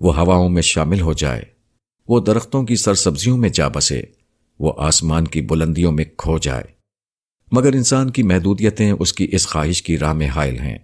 [0.00, 1.57] وہ ہواؤں میں شامل ہو جائے۔
[2.08, 4.02] وہ درختوں کی سرسبزیوں میں جا بسے،
[4.58, 6.64] وہ آسمان کی بلندیوں میں کھو جائے۔
[7.52, 10.78] مگر انسان کی محدودیتیں اس کی اس خواہش کی راہ میں حائل ہیں۔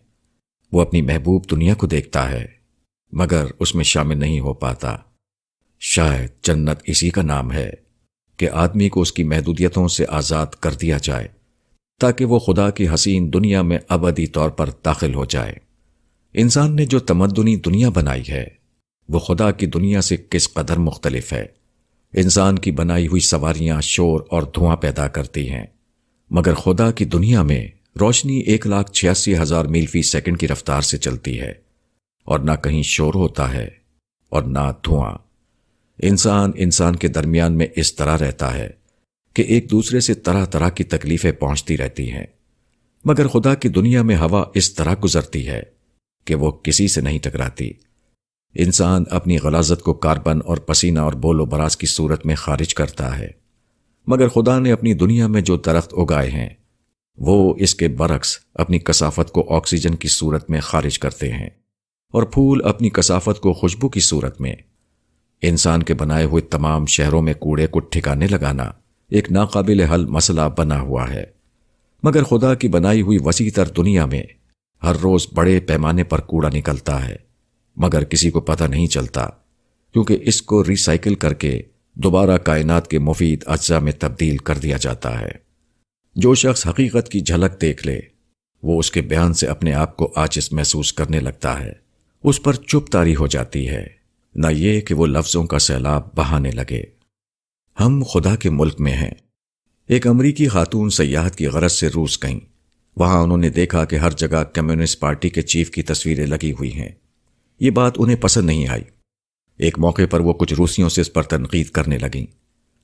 [0.72, 2.46] وہ اپنی محبوب دنیا کو دیکھتا ہے،
[3.12, 4.96] مگر اس میں شامل نہیں ہو پاتا۔
[5.80, 7.70] شاید جنت اسی کا نام ہے
[8.36, 11.28] کہ آدمی کو اس کی محدودیتوں سے آزاد کر دیا جائے،
[12.00, 15.54] تاکہ وہ خدا کی حسین دنیا میں ابدی طور پر داخل ہو جائے۔
[16.34, 18.63] انسان نے جو تمدنی دنیا بنائی ہے
[19.08, 21.46] وہ خدا کی دنیا سے کس قدر مختلف ہے۔
[22.14, 25.66] انسان کی بنائی ہوئی سواریاں شور اور دھواں پیدا کرتی ہیں۔
[26.30, 27.68] مگر خدا کی دنیا میں
[28.00, 31.52] روشنی ایک لاکھ چھیاسی ہزار میل فی سیکنڈ کی رفتار سے چلتی ہے۔
[32.24, 33.68] اور نہ کہیں شور ہوتا ہے
[34.28, 35.18] اور نہ دھواں۔
[36.02, 38.70] انسان انسان کے درمیان میں اس طرح رہتا ہے
[39.34, 42.26] کہ ایک دوسرے سے طرح طرح کی تکلیفیں پہنچتی رہتی ہیں۔
[43.04, 45.62] مگر خدا کی دنیا میں ہوا اس طرح گزرتی ہے
[46.24, 47.72] کہ وہ کسی سے نہیں ٹکراتی۔
[48.54, 52.74] انسان اپنی غلازت کو کاربن اور پسینہ اور بول و براز کی صورت میں خارج
[52.74, 53.28] کرتا ہے۔
[54.06, 56.48] مگر خدا نے اپنی دنیا میں جو درخت اگائے ہیں،
[57.18, 61.48] وہ اس کے برعکس اپنی کثافت کو آکسیجن کی صورت میں خارج کرتے ہیں
[62.12, 64.56] اور پھول اپنی کثافت کو خوشبو کی صورت میں۔
[65.42, 68.70] انسان کے بنائے ہوئے تمام شہروں میں کوڑے کو ٹھکانے لگانا
[69.10, 71.24] ایک ناقابل حل مسئلہ بنا ہوا ہے۔
[72.02, 74.22] مگر خدا کی بنائی ہوئی وسیع تر دنیا میں
[74.82, 77.23] ہر روز بڑے پیمانے پر کوڑا نکلتا ہے۔
[77.76, 79.28] مگر کسی کو پتہ نہیں چلتا،
[79.92, 81.62] کیونکہ اس کو ریسائکل کر کے
[81.94, 85.30] دوبارہ کائنات کے مفید اجزاء میں تبدیل کر دیا جاتا ہے۔
[86.16, 88.00] جو شخص حقیقت کی جھلک دیکھ لے،
[88.62, 91.72] وہ اس کے بیان سے اپنے آپ کو آچس محسوس کرنے لگتا ہے۔
[92.24, 93.86] اس پر چپ تاری ہو جاتی ہے۔
[94.34, 96.82] نہ یہ کہ وہ لفظوں کا سیلاب بہانے لگے۔
[97.80, 99.10] ہم خدا کے ملک میں ہیں۔
[99.88, 102.40] ایک امریکی خاتون سیاحت کی غرض سے روس گئیں۔
[102.96, 106.72] وہاں انہوں نے دیکھا کہ ہر جگہ کمیونسٹ پارٹی کے چیف کی تصویریں لگی ہوئی
[106.72, 106.88] ہیں۔
[107.60, 108.82] یہ بات انہیں پسند نہیں آئی۔
[109.58, 112.26] ایک موقع پر وہ کچھ روسیوں سے اس پر تنقید کرنے لگیں۔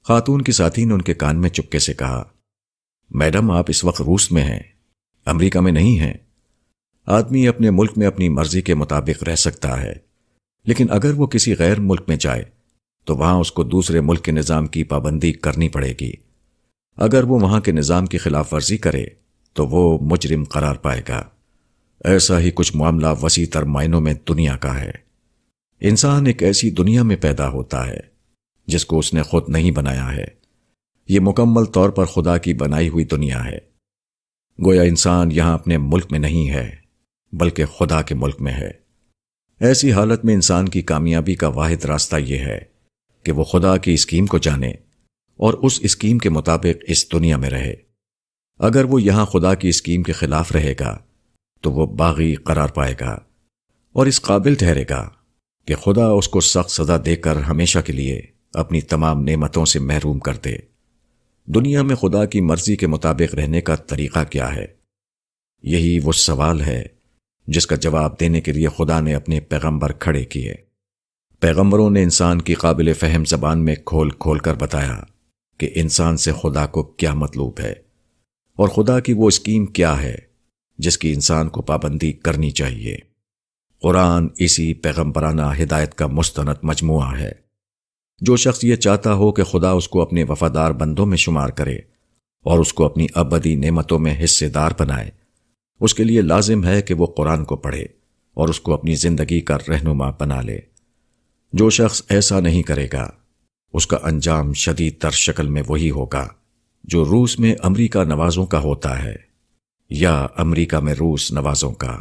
[0.02, 2.22] خاتون کی ساتھی نے ان کے کان میں چپکے سے کہا،
[3.10, 4.60] میڈم، آپ اس وقت روس میں ہیں،
[5.26, 6.14] امریکہ میں نہیں ہیں۔
[7.06, 9.92] آدمی اپنے ملک میں اپنی مرضی کے مطابق رہ سکتا ہے،
[10.64, 12.44] لیکن اگر وہ کسی غیر ملک میں جائے،
[13.04, 16.12] تو وہاں اس کو دوسرے ملک کے نظام کی پابندی کرنی پڑے گی۔
[16.96, 19.04] اگر وہ وہاں کے نظام کی خلاف ورزی کرے،
[19.52, 21.28] تو وہ مجرم قرار پائے گا۔
[22.04, 24.90] ایسا ہی کچھ معاملہ وسیع تر معنوں میں دنیا کا ہے۔
[25.80, 28.00] انسان ایک ایسی دنیا میں پیدا ہوتا ہے
[28.66, 30.24] جس کو اس نے خود نہیں بنایا ہے۔
[31.08, 33.58] یہ مکمل طور پر خدا کی بنائی ہوئی دنیا ہے۔
[34.64, 36.76] گویا انسان یہاں اپنے ملک میں نہیں ہے،
[37.32, 38.70] بلکہ خدا کے ملک میں ہے۔
[39.60, 42.58] ایسی حالت میں انسان کی کامیابی کا واحد راستہ یہ ہے
[43.22, 44.70] کہ وہ خدا کی اسکیم کو جانے
[45.36, 47.74] اور اس اسکیم کے مطابق اس دنیا میں رہے۔
[48.58, 50.98] اگر وہ یہاں خدا کی اسکیم کے خلاف رہے گا
[51.60, 53.18] تو وہ باغی قرار پائے گا
[53.92, 55.08] اور اس قابل ٹھہرے گا
[55.66, 58.22] کہ خدا اس کو سخت سزا دے کر ہمیشہ کے لیے
[58.54, 60.56] اپنی تمام نعمتوں سے محروم کر دے۔
[61.46, 64.66] دنیا میں خدا کی مرضی کے مطابق رہنے کا طریقہ کیا ہے؟
[65.62, 66.84] یہی وہ سوال ہے
[67.46, 70.54] جس کا جواب دینے کے لیے خدا نے اپنے پیغمبر کھڑے کیے۔
[71.40, 75.02] پیغمبروں نے انسان کی قابل فہم زبان میں کھول کھول کر بتایا
[75.58, 77.72] کہ انسان سے خدا کو کیا مطلوب ہے
[78.56, 80.29] اور خدا کی وہ اسکیم کیا ہے؟
[80.80, 82.98] جس کی انسان کو پابندی کرنی چاہیے۔
[83.82, 87.32] قرآن اسی پیغمبرانہ ہدایت کا مستند مجموعہ ہے۔
[88.20, 91.76] جو شخص یہ چاہتا ہو کہ خدا اس کو اپنے وفادار بندوں میں شمار کرے
[92.44, 95.10] اور اس کو اپنی ابدی نعمتوں میں حصے دار بنائے،
[95.80, 97.82] اس کے لیے لازم ہے کہ وہ قرآن کو پڑھے
[98.34, 100.60] اور اس کو اپنی زندگی کا رہنما بنا لے۔
[101.52, 103.10] جو شخص ایسا نہیں کرے گا،
[103.72, 106.28] اس کا انجام شدید تر شکل میں وہی ہوگا
[106.84, 109.29] جو روس میں امریکہ نوازوں کا ہوتا ہے۔
[109.90, 112.00] یا امریکہ میں روس نوازوں کا۔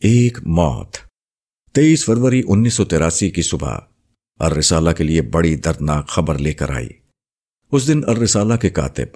[0.00, 0.96] ایک موت۔
[1.72, 3.78] تیئیس فروری انیس سو تراسی کی صبح
[4.38, 6.88] الرسالہ کے لیے بڑی دردناک خبر لے کر آئی۔
[7.72, 9.06] اس دن الرسالہ کے کاتب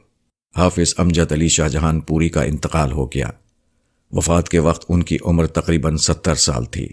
[0.56, 3.30] حافظ امجد علی شاہ جہان پوری کا انتقال ہو گیا۔
[4.12, 6.88] وفات کے وقت ان کی عمر تقریباً ستر سال تھی۔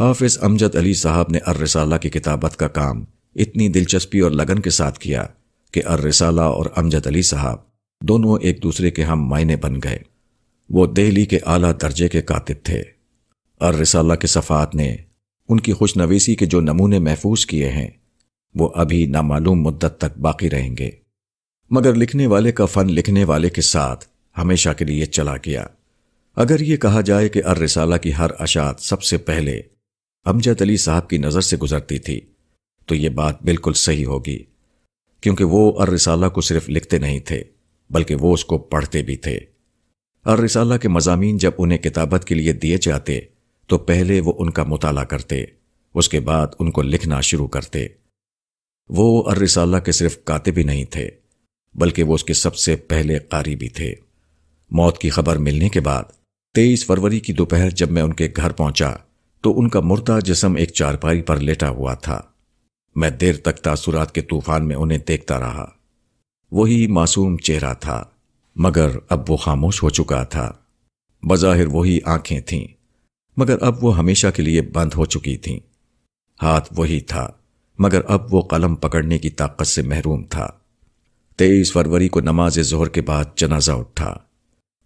[0.00, 3.04] حافظ امجد علی صاحب نے الرسالہ کی کتابت کا کام
[3.36, 5.24] اتنی دلچسپی اور لگن کے ساتھ کیا
[5.72, 7.67] کہ الرسالہ اور امجد علی صاحب
[8.00, 9.98] دونوں ایک دوسرے کے ہم معنی بن گئے۔
[10.70, 12.82] وہ دہلی کے اعلیٰ درجے کے کاتب تھے۔
[13.60, 14.96] الرسالہ کے صفحات نے
[15.48, 17.88] ان کی خوش نویسی کے جو نمونے محفوظ کیے ہیں،
[18.54, 20.90] وہ ابھی نامعلوم مدت تک باقی رہیں گے۔
[21.70, 24.06] مگر لکھنے والے کا فن لکھنے والے کے ساتھ
[24.38, 25.66] ہمیشہ کے لیے چلا گیا۔
[26.36, 29.60] اگر یہ کہا جائے کہ الرسالہ کی ہر اشاعت سب سے پہلے
[30.24, 32.20] امجد علی صاحب کی نظر سے گزرتی تھی،
[32.86, 34.44] تو یہ بات بالکل صحیح ہوگی،
[35.20, 37.44] کیونکہ وہ الرسالہ کو صرف لکھتے نہیں تھے۔
[37.90, 39.40] بلکہ وہ اس کو پڑھتے بھی تھے۔
[40.24, 43.20] الرسالہ کے مضامین جب انہیں کتابت کے لیے دیے جاتے،
[43.66, 45.44] تو پہلے وہ ان کا مطالعہ کرتے،
[45.94, 47.86] اس کے بعد ان کو لکھنا شروع کرتے۔
[48.88, 51.10] وہ الرسالہ کے صرف کاتب ہی نہیں تھے،
[51.74, 53.94] بلکہ وہ اس کے سب سے پہلے قاری بھی تھے۔
[54.70, 56.04] موت کی خبر ملنے کے بعد،
[56.54, 58.92] تیئیس فروری کی دوپہر جب میں ان کے گھر پہنچا،
[59.40, 62.20] تو ان کا مردہ جسم ایک چارپائی پر لیٹا ہوا تھا۔
[62.96, 65.77] میں دیر تک تاثرات کے طوفان میں انہیں دیکھتا رہا۔
[66.52, 68.02] وہی معصوم چہرہ تھا،
[68.56, 70.50] مگر اب وہ خاموش ہو چکا تھا۔
[71.22, 72.66] بظاہر وہی آنکھیں تھیں،
[73.36, 75.58] مگر اب وہ ہمیشہ کے لیے بند ہو چکی تھیں۔
[76.40, 77.28] ہاتھ وہی تھا،
[77.78, 80.48] مگر اب وہ قلم پکڑنے کی طاقت سے محروم تھا۔
[81.38, 84.14] تیئیس فروری کو نماز ظہر کے بعد جنازہ اٹھا۔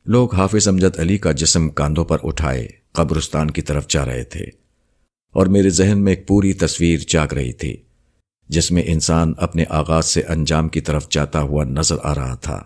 [0.06, 4.44] لوگ حافظ امجد علی کا جسم کاندھوں پر اٹھائے قبرستان کی طرف جا رہے تھے،
[5.34, 7.76] اور میرے ذہن میں ایک پوری تصویر جاگ رہی تھی۔
[8.48, 12.64] جس میں انسان اپنے آغاز سے انجام کی طرف جاتا ہوا نظر آ رہا تھا۔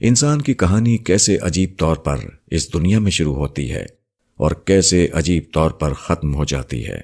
[0.00, 2.16] انسان کی کہانی کیسے عجیب طور پر
[2.46, 3.86] اس دنیا میں شروع ہوتی ہے
[4.36, 7.00] اور کیسے عجیب طور پر ختم ہو جاتی ہے۔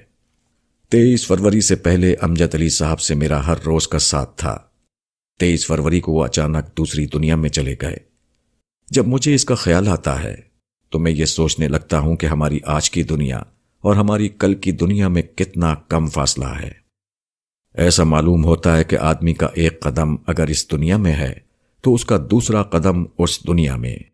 [0.89, 4.57] تیئیس فروری سے پہلے امجد علی صاحب سے میرا ہر روز کا ساتھ تھا۔
[5.39, 7.97] تیئیس فروری کو وہ اچانک دوسری دنیا میں چلے گئے۔
[8.91, 10.35] جب مجھے اس کا خیال آتا ہے
[10.89, 13.37] تو میں یہ سوچنے لگتا ہوں کہ ہماری آج کی دنیا
[13.81, 16.82] اور ہماری کل کی دنیا میں کتنا کم فاصلہ ہے۔
[17.73, 21.33] ایسا معلوم ہوتا ہے کہ آدمی کا ایک قدم اگر اس دنیا میں ہے،
[21.81, 24.12] تو اس کا دوسرا قدم اس دنیا میں۔